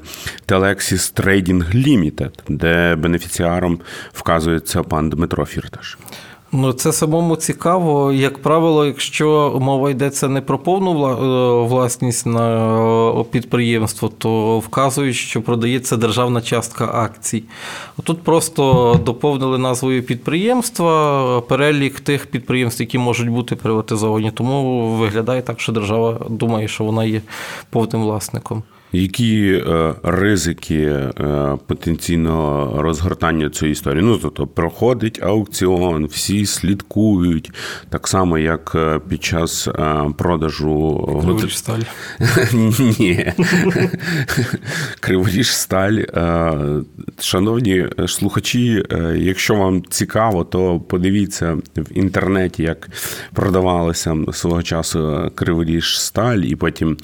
Telexis 0.47 1.21
Trading 1.21 1.75
Limited, 1.75 2.31
де 2.47 2.95
бенефіціаром 2.95 3.79
вказується 4.13 4.83
пан 4.83 5.09
Дмитро 5.09 5.45
Фірташ. 5.45 5.97
Ну, 6.53 6.73
це 6.73 6.93
самому 6.93 7.35
цікаво. 7.35 8.11
Як 8.11 8.41
правило, 8.41 8.85
якщо 8.85 9.57
мова 9.61 9.91
йдеться 9.91 10.27
не 10.27 10.41
про 10.41 10.59
повну 10.59 10.91
е, 10.91 11.67
власність 11.67 12.25
на 12.25 13.19
е, 13.19 13.23
підприємство, 13.23 14.09
то 14.17 14.59
вказують, 14.59 15.15
що 15.15 15.41
продається 15.41 15.97
державна 15.97 16.41
частка 16.41 16.85
акцій. 16.85 17.43
Тут 18.03 18.23
просто 18.23 18.99
доповнили 19.05 19.57
назвою 19.57 20.03
підприємства, 20.03 21.41
перелік 21.41 21.99
тих 21.99 22.25
підприємств, 22.25 22.81
які 22.81 22.97
можуть 22.97 23.29
бути 23.29 23.55
приватизовані. 23.55 24.31
Тому 24.31 24.87
виглядає 24.89 25.41
так, 25.41 25.59
що 25.59 25.71
держава 25.71 26.17
думає, 26.29 26.67
що 26.67 26.83
вона 26.83 27.05
є 27.05 27.21
повним 27.69 28.01
власником. 28.01 28.63
Які 28.93 29.63
е, 29.67 29.93
ризики 30.03 30.83
е, 30.83 31.11
потенційного 31.67 32.81
розгортання 32.81 33.49
цієї 33.49 33.71
історії? 33.71 34.03
Ну 34.03 34.17
тобто 34.17 34.47
проходить 34.47 35.23
аукціон, 35.23 36.05
всі 36.05 36.45
слідкують 36.45 37.51
так 37.89 38.07
само, 38.07 38.37
як 38.37 38.71
е, 38.75 38.99
під 39.09 39.23
час 39.23 39.67
продажу 40.17 41.05
Криворіж 41.23 41.57
сталь. 41.57 41.79
Ні. 42.99 43.33
Криворіж 44.99 45.55
сталь. 45.55 45.97
Шановні 47.19 47.87
слухачі, 48.07 48.83
якщо 49.15 49.55
вам 49.55 49.83
цікаво, 49.89 50.43
то 50.43 50.79
подивіться 50.79 51.57
в 51.75 51.97
інтернеті, 51.97 52.63
як 52.63 52.89
продавалося 53.33 54.15
свого 54.33 54.63
часу 54.63 55.31
Криворіж 55.35 56.01
сталь, 56.01 56.37
і 56.37 56.55
потім 56.55 56.97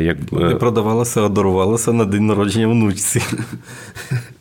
як 0.00 0.18
продавалося 0.58 1.13
все 1.14 1.20
одарувалося 1.20 1.92
на 1.92 2.04
день 2.04 2.26
народження 2.26 2.68
внучці 2.68 3.22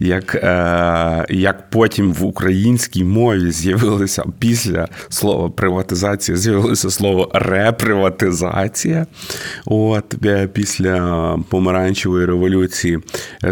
як 0.00 0.34
е, 0.34 1.26
як 1.30 1.70
потім 1.70 2.12
в 2.12 2.24
українській 2.24 3.04
мові 3.04 3.50
з'явилося 3.50 4.24
після 4.38 4.88
слова 5.08 5.50
приватизація, 5.50 6.38
з'явилося 6.38 6.90
слово 6.90 7.30
реприватизація. 7.34 9.06
От 9.66 10.14
е, 10.24 10.48
після 10.52 11.38
помаранчевої 11.48 12.26
революції. 12.26 12.98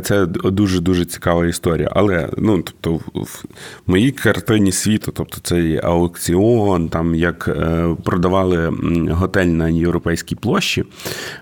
Це 0.02 0.26
дуже 0.26 0.80
дуже 0.80 1.04
цікава 1.04 1.46
історія. 1.46 1.90
Але 1.92 2.28
ну, 2.38 2.62
тобто, 2.62 2.92
в 3.14 3.44
моїй 3.86 4.10
картині 4.10 4.72
світу, 4.72 5.12
тобто 5.16 5.38
це 5.42 5.60
є 5.60 5.80
аукціон, 5.84 6.88
там 6.88 7.14
як 7.14 7.48
е, 7.48 7.88
продавали 8.04 8.72
готель 9.10 9.46
на 9.46 9.68
європейській 9.68 10.34
площі. 10.34 10.84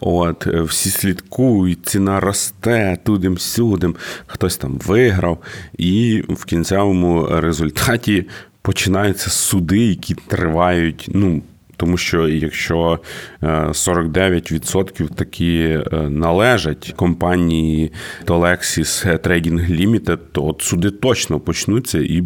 От, 0.01 0.47
всі 0.47 0.91
слідкують, 0.91 1.87
ціна 1.87 2.21
росте 2.21 2.99
тудим-сюдим. 3.05 3.97
Хтось 4.27 4.57
там 4.63 4.79
виграв, 4.87 5.39
і 5.79 6.25
в 6.29 6.45
кінцевому 6.45 7.27
результаті 7.31 8.25
починаються 8.63 9.31
суди, 9.31 9.79
які 9.79 10.15
тривають. 10.15 11.09
ну, 11.15 11.43
тому 11.77 11.97
що 11.97 12.29
якщо 12.29 13.01
49% 13.43 15.05
е, 15.05 15.09
такі 15.15 15.59
е, 15.59 16.09
належать 16.09 16.93
компанії 16.97 17.93
Толексіс 18.25 19.07
Trading 19.07 19.71
Limited, 19.81 20.19
то 20.33 20.47
от 20.47 20.63
суди 20.63 20.91
точно 20.91 21.41
почнуться, 21.41 21.99
і 21.99 22.23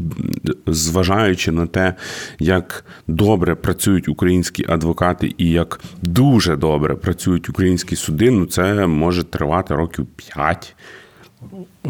зважаючи 0.67 1.53
на 1.53 1.67
те, 1.67 1.95
як 2.39 2.85
добре 3.07 3.55
працюють 3.55 4.09
українські 4.09 4.65
адвокати 4.69 5.35
і 5.39 5.51
як 5.51 5.81
дуже 6.03 6.57
добре 6.57 6.95
працюють 6.95 7.49
українські 7.49 7.97
суди, 7.97 8.31
ну 8.31 8.47
це 8.47 8.87
може 8.87 9.25
тривати 9.25 9.75
років 9.75 10.07
5. 10.07 10.77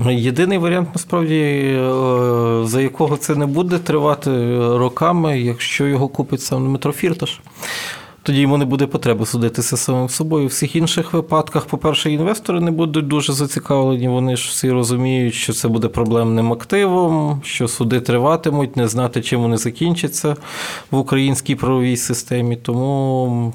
Єдиний 0.04 0.58
варіант, 0.58 0.88
насправді, 0.94 1.40
е, 1.40 1.80
за 2.64 2.80
якого 2.80 3.16
це 3.16 3.34
не 3.34 3.46
буде 3.46 3.78
тривати 3.78 4.30
роками, 4.76 5.40
якщо 5.40 5.86
його 5.86 6.08
купить 6.08 6.40
сам 6.40 6.66
Дмитро 6.66 6.92
Фірташ. 6.92 7.40
тоді 8.22 8.40
йому 8.40 8.58
не 8.58 8.64
буде 8.64 8.86
потреби 8.86 9.26
судитися 9.26 9.76
самим 9.76 10.08
собою. 10.08 10.44
У 10.44 10.48
всіх 10.48 10.76
інших 10.76 11.12
випадках, 11.12 11.66
по-перше, 11.66 12.10
інвестори 12.10 12.60
не 12.60 12.70
будуть 12.70 13.08
дуже 13.08 13.32
зацікавлені. 13.32 14.08
Вони 14.08 14.36
ж 14.36 14.48
всі 14.48 14.70
розуміють, 14.70 15.34
що 15.34 15.52
це 15.52 15.68
буде 15.68 15.88
проблемним 15.88 16.52
активом, 16.52 17.40
що 17.44 17.68
суди 17.68 18.00
триватимуть, 18.00 18.76
не 18.76 18.88
знати, 18.88 19.22
чим 19.22 19.40
вони 19.40 19.56
закінчаться 19.56 20.36
в 20.90 20.98
українській 20.98 21.54
правовій 21.54 21.96
системі. 21.96 22.56
Тому. 22.56 23.52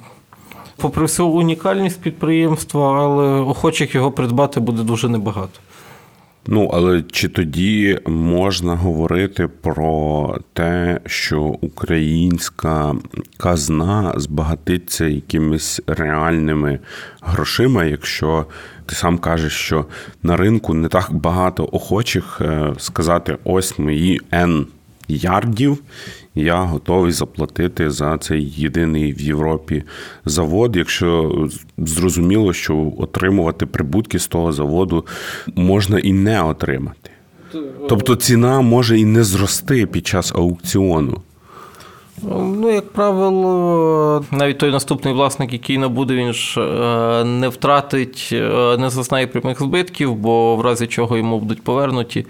Попри 0.77 1.01
всю 1.01 1.29
унікальність 1.29 2.01
підприємства, 2.01 3.03
але 3.03 3.41
охочих 3.41 3.95
його 3.95 4.11
придбати 4.11 4.59
буде 4.59 4.83
дуже 4.83 5.09
небагато. 5.09 5.59
Ну, 6.47 6.69
але 6.73 7.03
чи 7.11 7.27
тоді 7.27 7.99
можна 8.07 8.75
говорити 8.75 9.47
про 9.47 10.37
те, 10.53 10.99
що 11.05 11.41
українська 11.41 12.95
казна 13.37 14.13
збагатиться 14.17 15.05
якимись 15.05 15.81
реальними 15.87 16.79
грошима, 17.21 17.83
якщо 17.83 18.45
ти 18.85 18.95
сам 18.95 19.17
кажеш, 19.17 19.53
що 19.53 19.85
на 20.23 20.37
ринку 20.37 20.73
не 20.73 20.87
так 20.87 21.13
багато 21.13 21.69
охочих 21.71 22.41
е, 22.41 22.73
сказати 22.77 23.37
ось 23.43 23.79
мої 23.79 24.21
N 24.31 24.65
ярдів, 25.07 25.77
я 26.35 26.61
готовий 26.61 27.11
заплатити 27.11 27.89
за 27.89 28.17
цей 28.17 28.53
єдиний 28.57 29.13
в 29.13 29.21
Європі 29.21 29.83
завод, 30.25 30.75
якщо 30.75 31.47
зрозуміло, 31.77 32.53
що 32.53 32.93
отримувати 32.97 33.65
прибутки 33.65 34.19
з 34.19 34.27
того 34.27 34.51
заводу 34.51 35.05
можна 35.55 35.99
і 35.99 36.13
не 36.13 36.43
отримати. 36.43 37.11
Тобто 37.89 38.15
ціна 38.15 38.61
може 38.61 38.99
і 38.99 39.05
не 39.05 39.23
зрости 39.23 39.85
під 39.85 40.07
час 40.07 40.31
аукціону. 40.35 41.21
Ну, 42.23 42.71
як 42.71 42.91
правило, 42.91 44.25
навіть 44.31 44.57
той 44.57 44.71
наступний 44.71 45.13
власник, 45.13 45.53
який 45.53 45.77
набуде, 45.77 46.15
він 46.15 46.33
ж 46.33 46.61
е, 46.61 47.23
не 47.23 47.49
втратить, 47.49 48.29
е, 48.31 48.77
не 48.77 48.89
зазнає 48.89 49.27
прямих 49.27 49.59
збитків, 49.59 50.15
бо 50.15 50.55
в 50.55 50.61
разі 50.61 50.87
чого 50.87 51.17
йому 51.17 51.39
будуть 51.39 51.63
повернуті 51.63 52.25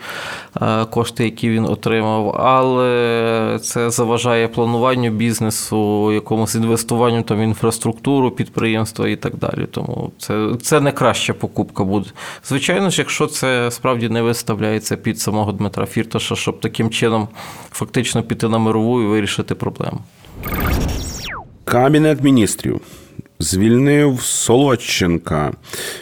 е, 0.62 0.86
кошти, 0.86 1.24
які 1.24 1.50
він 1.50 1.66
отримав. 1.66 2.36
Але 2.40 3.60
це 3.62 3.90
заважає 3.90 4.48
плануванню 4.48 5.12
бізнесу, 5.12 6.12
якомусь 6.12 6.56
інвестуванню 6.56 7.24
там 7.24 7.40
в 7.40 7.44
інфраструктуру, 7.44 8.32
підприємства 8.32 9.10
і 9.10 9.16
так 9.16 9.36
далі. 9.36 9.68
Тому 9.72 10.12
це 10.18 10.50
це 10.62 10.80
не 10.80 10.92
краща 10.92 11.34
покупка 11.34 11.84
буде. 11.84 12.10
Звичайно 12.44 12.90
ж, 12.90 13.02
якщо 13.02 13.28
це 13.28 13.72
справді 13.72 14.10
не 14.10 14.22
виставляється 14.22 14.98
під 14.98 15.20
самого 15.20 15.52
Дмитра 15.52 15.86
Фірташа, 15.86 16.36
щоб 16.36 16.60
таким 16.60 16.90
чином 16.90 17.28
фактично 17.72 18.24
піти 18.24 18.48
на 18.48 18.58
мирову 18.58 19.02
і 19.02 19.06
вирішити 19.06 19.56
проблему 19.56 19.71
проблему. 19.72 20.02
Кабінет 21.66 22.24
міністрів. 22.24 22.82
Звільнив 23.40 24.22
Солодченка 24.22 25.54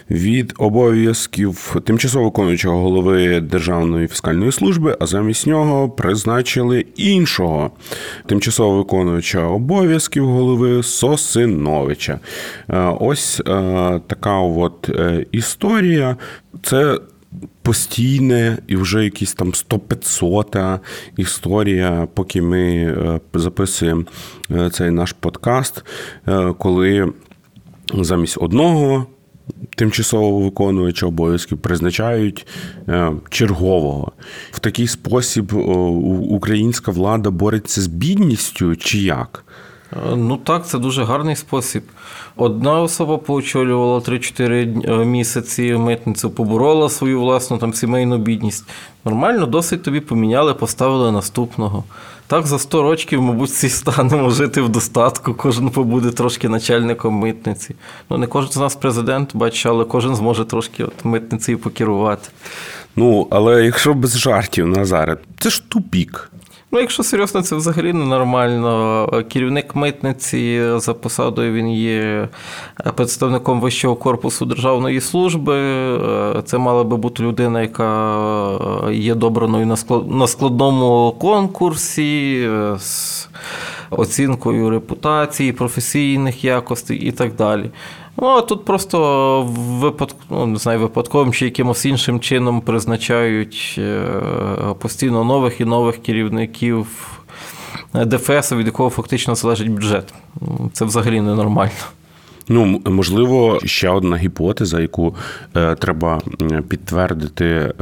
від 0.09 0.53
обов'язків 0.57 1.75
тимчасово 1.85 2.25
виконуючого 2.25 2.81
голови 2.81 3.39
Державної 3.39 4.07
фіскальної 4.07 4.51
служби, 4.51 4.97
а 4.99 5.05
замість 5.05 5.47
нього 5.47 5.89
призначили 5.89 6.85
іншого 6.95 7.71
тимчасово 8.25 8.77
виконуючого 8.77 9.55
обов'язків 9.55 10.25
голови 10.25 10.83
Сосиновича. 10.83 12.19
Е, 12.69 12.79
ось 12.99 13.39
е, 13.39 13.43
така 14.07 14.37
от 14.39 14.89
е, 14.89 15.25
історія. 15.31 16.17
Це 16.63 16.99
постійне 17.69 18.57
і 18.67 18.75
вже 18.75 19.03
якісь 19.03 19.33
там 19.33 19.51
100-500 19.51 20.79
історія, 21.17 22.07
поки 22.13 22.41
ми 22.41 22.61
е, 22.61 23.19
записуємо 23.33 24.03
е, 24.51 24.69
цей 24.69 24.91
наш 24.91 25.13
подкаст, 25.13 25.83
е, 26.27 26.53
коли 26.57 27.13
замість 27.93 28.37
одного. 28.41 29.05
Тимчасово 29.75 30.39
виконувача 30.39 31.05
обов'язків 31.05 31.57
призначають 31.57 32.47
чергового. 33.29 34.11
В 34.51 34.59
такий 34.59 34.87
спосіб 34.87 35.53
українська 36.29 36.91
влада 36.91 37.29
бореться 37.29 37.81
з 37.81 37.87
бідністю 37.87 38.75
чи 38.75 38.97
як? 38.97 39.45
Ну 40.15 40.37
так, 40.37 40.67
це 40.67 40.77
дуже 40.77 41.03
гарний 41.03 41.35
спосіб. 41.35 41.83
Одна 42.35 42.81
особа 42.81 43.17
поочолювала 43.17 43.99
3-4 43.99 45.01
е, 45.01 45.05
місяці 45.05 45.73
митницю, 45.73 46.29
поборола 46.29 46.89
свою 46.89 47.19
власну 47.19 47.57
там 47.57 47.73
сімейну 47.73 48.17
бідність. 48.17 48.65
Нормально, 49.05 49.45
досить 49.45 49.83
тобі 49.83 49.99
поміняли, 49.99 50.53
поставили 50.53 51.11
наступного. 51.11 51.83
Так, 52.27 52.47
за 52.47 52.59
100 52.59 52.81
років, 52.81 53.21
мабуть, 53.21 53.49
всі 53.49 53.69
станемо 53.69 54.29
жити 54.29 54.61
в 54.61 54.69
достатку, 54.69 55.33
кожен 55.33 55.69
побуде 55.69 56.11
трошки 56.11 56.49
начальником 56.49 57.13
митниці. 57.13 57.75
Ну, 58.09 58.17
не 58.17 58.27
кожен 58.27 58.51
з 58.51 58.57
нас 58.57 58.75
президент, 58.75 59.35
бачиш, 59.35 59.65
але 59.65 59.85
кожен 59.85 60.15
зможе 60.15 60.45
трошки 60.45 60.83
от 60.83 61.05
митницею 61.05 61.59
покерувати. 61.59 62.29
Ну, 62.95 63.27
але 63.29 63.65
якщо 63.65 63.93
без 63.93 64.17
жартів, 64.17 64.67
Назаре, 64.67 65.17
це 65.39 65.49
ж 65.49 65.69
тупік. 65.69 66.31
Ну, 66.71 66.79
якщо 66.79 67.03
серйозно, 67.03 67.41
це 67.41 67.55
взагалі 67.55 67.93
ненормально. 67.93 69.23
Керівник 69.29 69.75
митниці 69.75 70.63
за 70.75 70.93
посадою 70.93 71.53
він 71.53 71.71
є 71.71 72.29
представником 72.95 73.61
вищого 73.61 73.95
корпусу 73.95 74.45
державної 74.45 75.01
служби. 75.01 75.55
Це 76.45 76.57
мала 76.57 76.83
би 76.83 76.97
бути 76.97 77.23
людина, 77.23 77.61
яка 77.61 78.91
є 78.91 79.15
добраною 79.15 79.77
на 80.07 80.27
складному 80.27 81.15
конкурсі. 81.19 82.49
з 82.77 83.27
Оцінкою 83.89 84.69
репутації, 84.69 85.53
професійних 85.53 86.43
якостей 86.43 86.97
і 86.97 87.11
так 87.11 87.35
далі. 87.35 87.71
Ну, 88.17 88.27
а 88.27 88.41
тут 88.41 88.65
просто 88.65 89.41
випадк, 89.57 90.15
ну, 90.29 90.45
не 90.45 90.57
знаю, 90.57 90.79
випадковим 90.79 91.33
чи 91.33 91.45
якимось 91.45 91.85
іншим 91.85 92.19
чином 92.19 92.61
призначають 92.61 93.75
е, 93.77 94.11
постійно 94.79 95.23
нових 95.23 95.61
і 95.61 95.65
нових 95.65 95.97
керівників 95.97 96.87
ДФС, 97.93 98.51
від 98.51 98.65
якого 98.65 98.89
фактично 98.89 99.35
залежить 99.35 99.71
бюджет. 99.71 100.13
Це 100.73 100.85
взагалі 100.85 101.21
ненормально. 101.21 101.71
Ну, 102.51 102.81
можливо, 102.85 103.59
ще 103.65 103.89
одна 103.89 104.17
гіпотеза, 104.17 104.79
яку 104.79 105.15
е, 105.55 105.75
треба 105.75 106.21
підтвердити 106.67 107.45
е, 107.45 107.73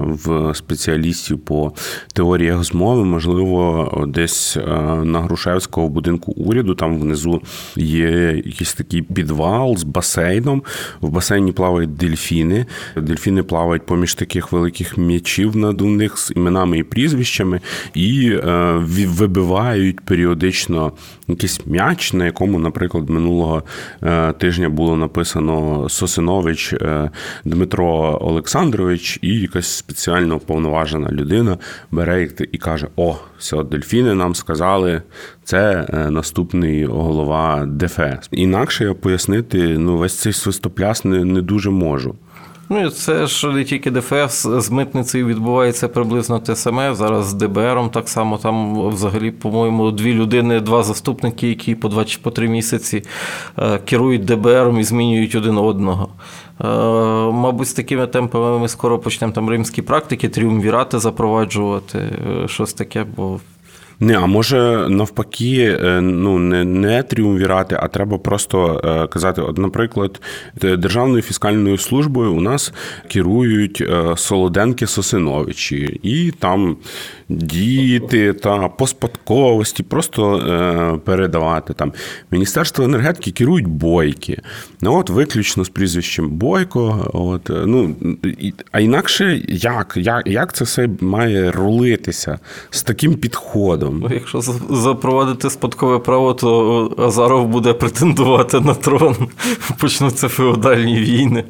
в 0.00 0.54
спеціалістів 0.54 1.38
по 1.38 1.72
теоріях 2.12 2.64
змови. 2.64 3.04
Можливо, 3.04 4.04
десь 4.08 4.56
е, 4.56 4.60
на 5.04 5.20
Грушевського 5.20 5.88
будинку 5.88 6.32
уряду 6.32 6.74
там 6.74 6.98
внизу 6.98 7.42
є 7.76 8.10
якийсь 8.44 8.74
такий 8.74 9.02
підвал 9.02 9.76
з 9.76 9.82
басейном. 9.82 10.62
В 11.00 11.08
басейні 11.08 11.52
плавають 11.52 11.96
дельфіни. 11.96 12.66
Дельфіни 12.96 13.42
плавають 13.42 13.86
поміж 13.86 14.14
таких 14.14 14.52
великих 14.52 14.98
м'ячів 14.98 15.56
надувних 15.56 16.18
з 16.18 16.32
іменами 16.36 16.78
і 16.78 16.82
прізвищами, 16.82 17.60
і 17.94 18.32
вибивають 19.06 20.00
періодично 20.00 20.92
якийсь 21.28 21.60
м'яч, 21.66 22.12
на 22.12 22.24
якому, 22.24 22.58
наприклад, 22.58 23.10
минулого. 23.10 23.62
Е, 24.04 24.32
тижня 24.32 24.68
було 24.68 24.96
написано 24.96 25.88
Сосинович 25.88 26.72
е, 26.72 27.10
Дмитро 27.44 28.18
Олександрович, 28.20 29.18
і 29.22 29.40
якась 29.40 29.66
спеціально 29.66 30.38
повноважена 30.38 31.08
людина 31.10 31.58
бере 31.90 32.28
і 32.52 32.58
каже: 32.58 32.88
О, 32.96 33.16
все, 33.38 33.62
дельфіни 33.64 34.14
нам 34.14 34.34
сказали, 34.34 35.02
це 35.44 35.86
е, 35.88 36.10
наступний 36.10 36.84
голова 36.84 37.66
ДФС. 37.66 38.28
Інакше 38.30 38.84
я 38.84 38.94
пояснити, 38.94 39.78
ну 39.78 39.96
весь 39.96 40.14
цей 40.14 40.32
свистопляс 40.32 41.04
не, 41.04 41.24
не 41.24 41.42
дуже 41.42 41.70
можу. 41.70 42.14
Ну, 42.68 42.90
це 42.90 43.26
ж 43.26 43.52
не 43.52 43.64
тільки 43.64 43.90
ДФС 43.90 44.46
з 44.46 44.70
митницею 44.70 45.26
відбувається 45.26 45.88
приблизно 45.88 46.38
те 46.38 46.56
саме. 46.56 46.94
Зараз 46.94 47.26
з 47.26 47.34
ДБРом 47.34 47.90
так 47.90 48.08
само 48.08 48.38
там 48.38 48.88
взагалі, 48.88 49.30
по-моєму, 49.30 49.90
дві 49.90 50.14
людини, 50.14 50.60
два 50.60 50.82
заступники, 50.82 51.48
які 51.48 51.74
по 51.74 51.88
два 51.88 52.04
чи 52.04 52.18
по 52.22 52.30
три 52.30 52.48
місяці 52.48 53.02
е, 53.58 53.78
керують 53.78 54.24
ДБРом 54.24 54.78
і 54.78 54.84
змінюють 54.84 55.34
один 55.34 55.58
одного. 55.58 56.08
Е, 56.60 56.66
мабуть, 57.32 57.68
з 57.68 57.72
такими 57.72 58.06
темпами 58.06 58.58
ми 58.58 58.68
скоро 58.68 58.98
почнемо 58.98 59.32
там 59.32 59.50
римські 59.50 59.82
практики, 59.82 60.28
тріумвірати 60.28 60.98
запроваджувати, 60.98 61.98
е, 61.98 62.48
щось 62.48 62.72
таке, 62.72 63.06
бо 63.16 63.40
не, 64.02 64.14
а 64.14 64.26
може 64.26 64.86
навпаки, 64.88 65.78
е, 65.84 66.00
ну 66.00 66.38
не 66.38 66.64
не 66.64 67.02
тріумвірати, 67.02 67.76
а 67.80 67.88
треба 67.88 68.18
просто 68.18 68.80
е, 68.84 69.06
казати: 69.06 69.40
от, 69.40 69.58
наприклад, 69.58 70.20
Державною 70.54 71.22
фіскальною 71.22 71.78
службою 71.78 72.32
у 72.32 72.40
нас 72.40 72.72
керують 73.08 73.80
е, 73.80 74.16
Солоденки 74.16 74.86
Сосиновичі, 74.86 76.00
і 76.02 76.30
там 76.30 76.76
діти 77.36 78.32
та 78.32 78.68
по 78.68 78.86
спадковості, 78.86 79.82
просто 79.82 80.36
е, 80.36 80.98
передавати 81.04 81.74
там. 81.74 81.92
Міністерство 82.30 82.84
енергетики 82.84 83.30
керують 83.30 83.66
бойки. 83.66 84.42
Ну 84.80 84.98
от 84.98 85.10
виключно 85.10 85.64
з 85.64 85.68
прізвищем 85.68 86.30
Бойко. 86.30 87.10
От, 87.12 87.50
е, 87.50 87.62
ну, 87.66 87.96
А 88.72 88.80
інакше 88.80 89.42
як? 89.48 89.92
як? 89.96 90.26
Як 90.26 90.52
це 90.52 90.64
все 90.64 90.88
має 91.00 91.50
рулитися 91.50 92.38
з 92.70 92.82
таким 92.82 93.14
підходом? 93.14 93.98
Ну, 94.02 94.14
Якщо 94.14 94.40
запровадити 94.70 95.50
спадкове 95.50 95.98
право, 95.98 96.34
то 96.34 96.94
Азаров 96.98 97.48
буде 97.48 97.72
претендувати 97.72 98.60
на 98.60 98.74
трон. 98.74 99.16
Почнуться 99.80 100.28
феодальні 100.28 100.94
війни. 100.94 101.44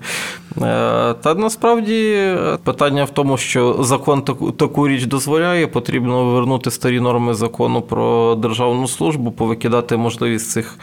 Е, 0.56 1.14
та 1.14 1.34
насправді 1.34 2.32
питання 2.64 3.04
в 3.04 3.10
тому, 3.10 3.36
що 3.36 3.76
закон 3.80 4.22
таку, 4.22 4.50
таку 4.52 4.88
річ 4.88 5.04
дозволяє, 5.04 5.66
потрібно 5.72 6.24
вернути 6.24 6.70
старі 6.70 7.00
норми 7.00 7.34
закону 7.34 7.82
про 7.82 8.34
державну 8.34 8.88
службу, 8.88 9.30
повикидати 9.30 9.96
можливість 9.96 10.50
цих 10.50 10.78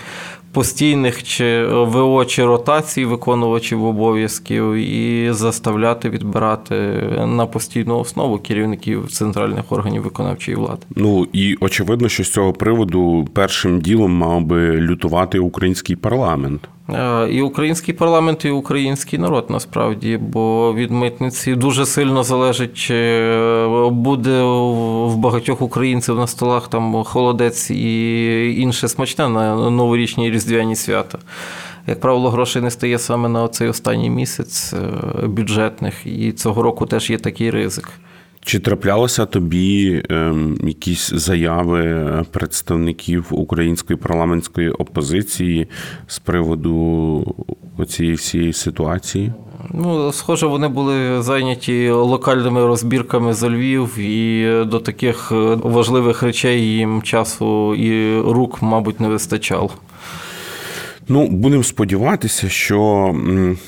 постійних 0.51 1.23
чи 1.23 1.65
ВО 1.65 2.25
чи 2.25 2.45
ротацій 2.45 3.05
виконувачів 3.05 3.83
обов'язків 3.85 4.73
і 4.73 5.31
заставляти 5.31 6.09
відбирати 6.09 6.75
на 7.25 7.45
постійну 7.45 7.99
основу 7.99 8.37
керівників 8.37 9.07
центральних 9.11 9.71
органів 9.71 10.01
виконавчої 10.01 10.57
влади. 10.57 10.81
Ну 10.95 11.27
і 11.33 11.57
очевидно, 11.59 12.09
що 12.09 12.23
з 12.23 12.29
цього 12.29 12.53
приводу 12.53 13.27
першим 13.33 13.81
ділом 13.81 14.11
мав 14.11 14.41
би 14.41 14.81
лютувати 14.81 15.39
український 15.39 15.95
парламент. 15.95 16.69
Е, 16.93 17.27
і 17.31 17.41
український 17.41 17.93
парламент, 17.93 18.45
і 18.45 18.49
український 18.49 19.19
народ 19.19 19.45
насправді, 19.49 20.17
бо 20.17 20.73
від 20.73 20.91
митниці 20.91 21.55
дуже 21.55 21.85
сильно 21.85 22.23
залежить, 22.23 22.73
чи 22.73 22.95
е, 22.95 23.89
буде 23.89 24.43
в 24.43 25.15
багатьох 25.17 25.61
українців 25.61 26.15
на 26.15 26.27
столах 26.27 26.67
там 26.67 27.03
холодець 27.03 27.71
і 27.71 28.61
інше 28.61 28.87
смачне 28.87 29.29
на 29.29 29.69
новорічні 29.69 30.31
різдвяні 30.31 30.75
свята. 30.75 31.17
Як 31.87 31.99
правило, 31.99 32.29
грошей 32.29 32.61
не 32.61 32.71
стає 32.71 32.99
саме 32.99 33.29
на 33.29 33.47
цей 33.47 33.67
останній 33.67 34.09
місяць 34.09 34.73
е, 34.73 35.27
бюджетних, 35.27 36.05
і 36.05 36.31
цього 36.31 36.61
року 36.61 36.85
теж 36.85 37.09
є 37.09 37.17
такий 37.17 37.49
ризик. 37.49 37.89
Чи 38.41 38.59
траплялося 38.59 39.25
тобі 39.25 40.03
ем, 40.09 40.57
якісь 40.63 41.09
заяви 41.09 42.25
представників 42.31 43.25
української 43.31 43.97
парламентської 43.97 44.69
опозиції 44.69 45.67
з 46.07 46.19
приводу 46.19 47.35
цієї 47.87 48.15
всієї 48.15 48.53
ситуації? 48.53 49.33
Ну, 49.73 50.11
схоже, 50.11 50.47
вони 50.47 50.67
були 50.67 51.21
зайняті 51.21 51.89
локальними 51.89 52.67
розбірками 52.67 53.33
за 53.33 53.49
Львів, 53.49 53.99
і 53.99 54.47
до 54.65 54.79
таких 54.79 55.31
важливих 55.63 56.23
речей 56.23 56.61
їм 56.61 57.01
часу 57.01 57.75
і 57.75 58.19
рук, 58.21 58.61
мабуть, 58.61 58.99
не 58.99 59.07
вистачало. 59.07 59.71
Ну, 61.12 61.28
будемо 61.28 61.64
сподіватися, 61.64 62.49
що 62.49 63.16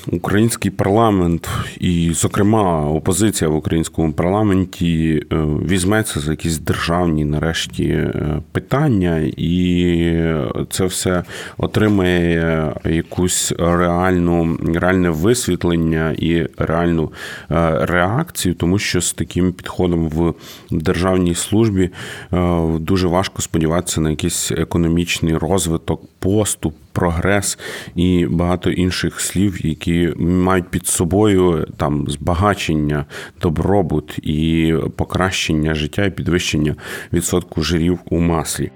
український 0.06 0.70
парламент, 0.70 1.48
і, 1.80 2.10
зокрема, 2.14 2.90
опозиція 2.90 3.50
в 3.50 3.56
українському 3.56 4.12
парламенті 4.12 5.22
е, 5.32 5.36
візьметься 5.68 6.20
за 6.20 6.30
якісь 6.30 6.58
державні 6.58 7.24
нарешті 7.24 7.84
е, 7.84 8.40
питання, 8.52 9.18
і 9.36 10.24
це 10.70 10.84
все 10.84 11.24
отримає 11.58 12.72
якусь 12.84 13.52
реальну 13.58 14.58
реальне 14.74 15.10
висвітлення 15.10 16.14
і 16.18 16.46
реальну 16.58 17.12
е, 17.50 17.86
реакцію, 17.86 18.54
тому 18.54 18.78
що 18.78 19.00
з 19.00 19.12
таким 19.12 19.52
підходом 19.52 20.08
в 20.08 20.34
державній 20.70 21.34
службі 21.34 21.90
дуже 22.78 23.08
важко 23.08 23.42
сподіватися 23.42 24.00
на 24.00 24.10
якийсь 24.10 24.52
економічний 24.52 25.36
розвиток, 25.36 26.02
поступ 26.18 26.74
прогрес 26.92 27.58
і 27.94 28.26
багато 28.30 28.70
інших 28.70 29.20
слів, 29.20 29.66
які 29.66 30.12
мають 30.18 30.68
під 30.68 30.86
собою 30.86 31.66
там 31.76 32.06
збагачення, 32.08 33.04
добробут 33.42 34.18
і 34.22 34.74
покращення 34.96 35.74
життя 35.74 36.04
і 36.04 36.10
підвищення 36.10 36.76
відсотку 37.12 37.62
жирів 37.62 37.98
у 38.10 38.18
маслі. 38.18 38.70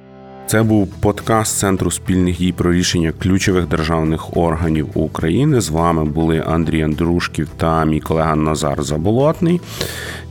Це 0.47 0.63
був 0.63 0.89
подкаст 0.89 1.59
Центру 1.59 1.91
спільних 1.91 2.39
дій 2.39 2.53
про 2.53 2.73
рішення 2.73 3.13
ключових 3.23 3.67
державних 3.69 4.37
органів 4.37 4.89
України. 4.95 5.61
З 5.61 5.69
вами 5.69 6.05
були 6.05 6.45
Андрій 6.47 6.83
Андрушків 6.83 7.49
та 7.57 7.85
мій 7.85 8.01
колега 8.01 8.37
Назар 8.37 8.83
Заболотний. 8.83 9.61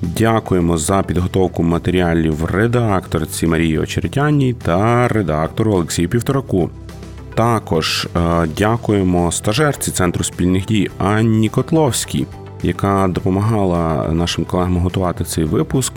Дякуємо 0.01 0.77
за 0.77 1.03
підготовку 1.03 1.63
матеріалів 1.63 2.45
редакторці 2.45 3.47
Марії 3.47 3.79
Очеретяній 3.79 4.53
та 4.53 5.07
редактору 5.07 5.73
Олексію 5.73 6.09
Півтораку. 6.09 6.69
Також 7.35 8.07
е, 8.15 8.47
дякуємо 8.57 9.31
стажерці 9.31 9.91
центру 9.91 10.23
спільних 10.23 10.65
дій 10.65 10.89
Анні 10.97 11.49
Котловській 11.49 12.27
яка 12.63 13.07
допомагала 13.07 14.09
нашим 14.11 14.45
колегам 14.45 14.77
готувати 14.77 15.23
цей 15.23 15.43
випуск, 15.43 15.93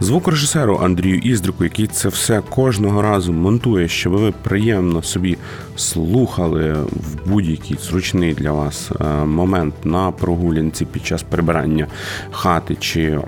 звукорежисеру 0.00 0.80
Андрію 0.82 1.18
Іздрику, 1.18 1.64
який 1.64 1.86
це 1.86 2.08
все 2.08 2.42
кожного 2.50 3.02
разу 3.02 3.32
монтує, 3.32 3.88
щоб 3.88 4.12
ви 4.12 4.32
приємно 4.42 5.02
собі 5.02 5.38
слухали 5.76 6.72
в 6.72 7.28
будь-який 7.30 7.78
зручний 7.82 8.34
для 8.34 8.52
вас 8.52 8.90
е, 9.00 9.24
момент 9.24 9.74
на 9.84 10.10
прогулянці 10.10 10.84
під 10.84 11.06
час 11.06 11.22
прибирання 11.22 11.86
хати 12.30 12.76
чи 12.80 13.02
е, 13.02 13.20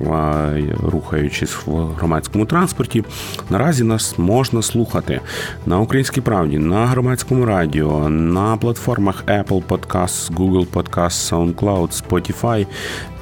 рухаючись 0.83 1.57
в 1.67 1.71
громадському 1.71 2.47
транспорті. 2.47 3.05
Наразі 3.51 3.85
нас 3.85 4.19
можна 4.19 4.63
слухати 4.63 5.21
на 5.67 5.81
українській 5.81 6.21
правді, 6.21 6.59
на 6.59 6.87
громадському 6.87 7.45
радіо, 7.45 8.09
на 8.09 8.57
платформах 8.57 9.25
Apple 9.27 9.63
Podcasts, 9.69 10.35
Google 10.35 10.67
Podcasts, 10.67 11.55
SoundCloud, 11.55 12.03
Spotify 12.09 12.67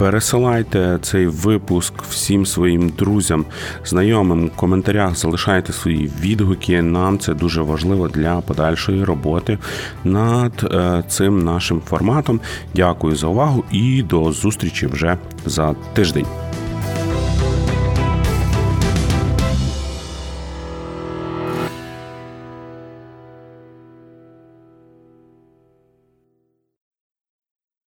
Пересилайте 0.02 0.98
цей 1.02 1.26
випуск 1.26 2.02
всім 2.10 2.46
своїм 2.46 2.88
друзям, 2.88 3.44
знайомим 3.84 4.46
в 4.46 4.50
коментарях 4.50 5.16
залишайте 5.16 5.72
свої 5.72 6.10
відгуки. 6.20 6.82
Нам 6.82 7.18
це 7.18 7.34
дуже 7.34 7.62
важливо 7.62 8.08
для 8.08 8.40
подальшої 8.40 9.04
роботи 9.04 9.21
над 10.04 10.70
е, 10.72 11.02
цим 11.08 11.44
нашим 11.44 11.80
форматом. 11.80 12.40
Дякую 12.74 13.16
за 13.16 13.26
увагу 13.26 13.64
і 13.72 14.02
до 14.02 14.32
зустрічі 14.32 14.86
вже 14.86 15.16
за 15.46 15.74
тиждень. 15.94 16.26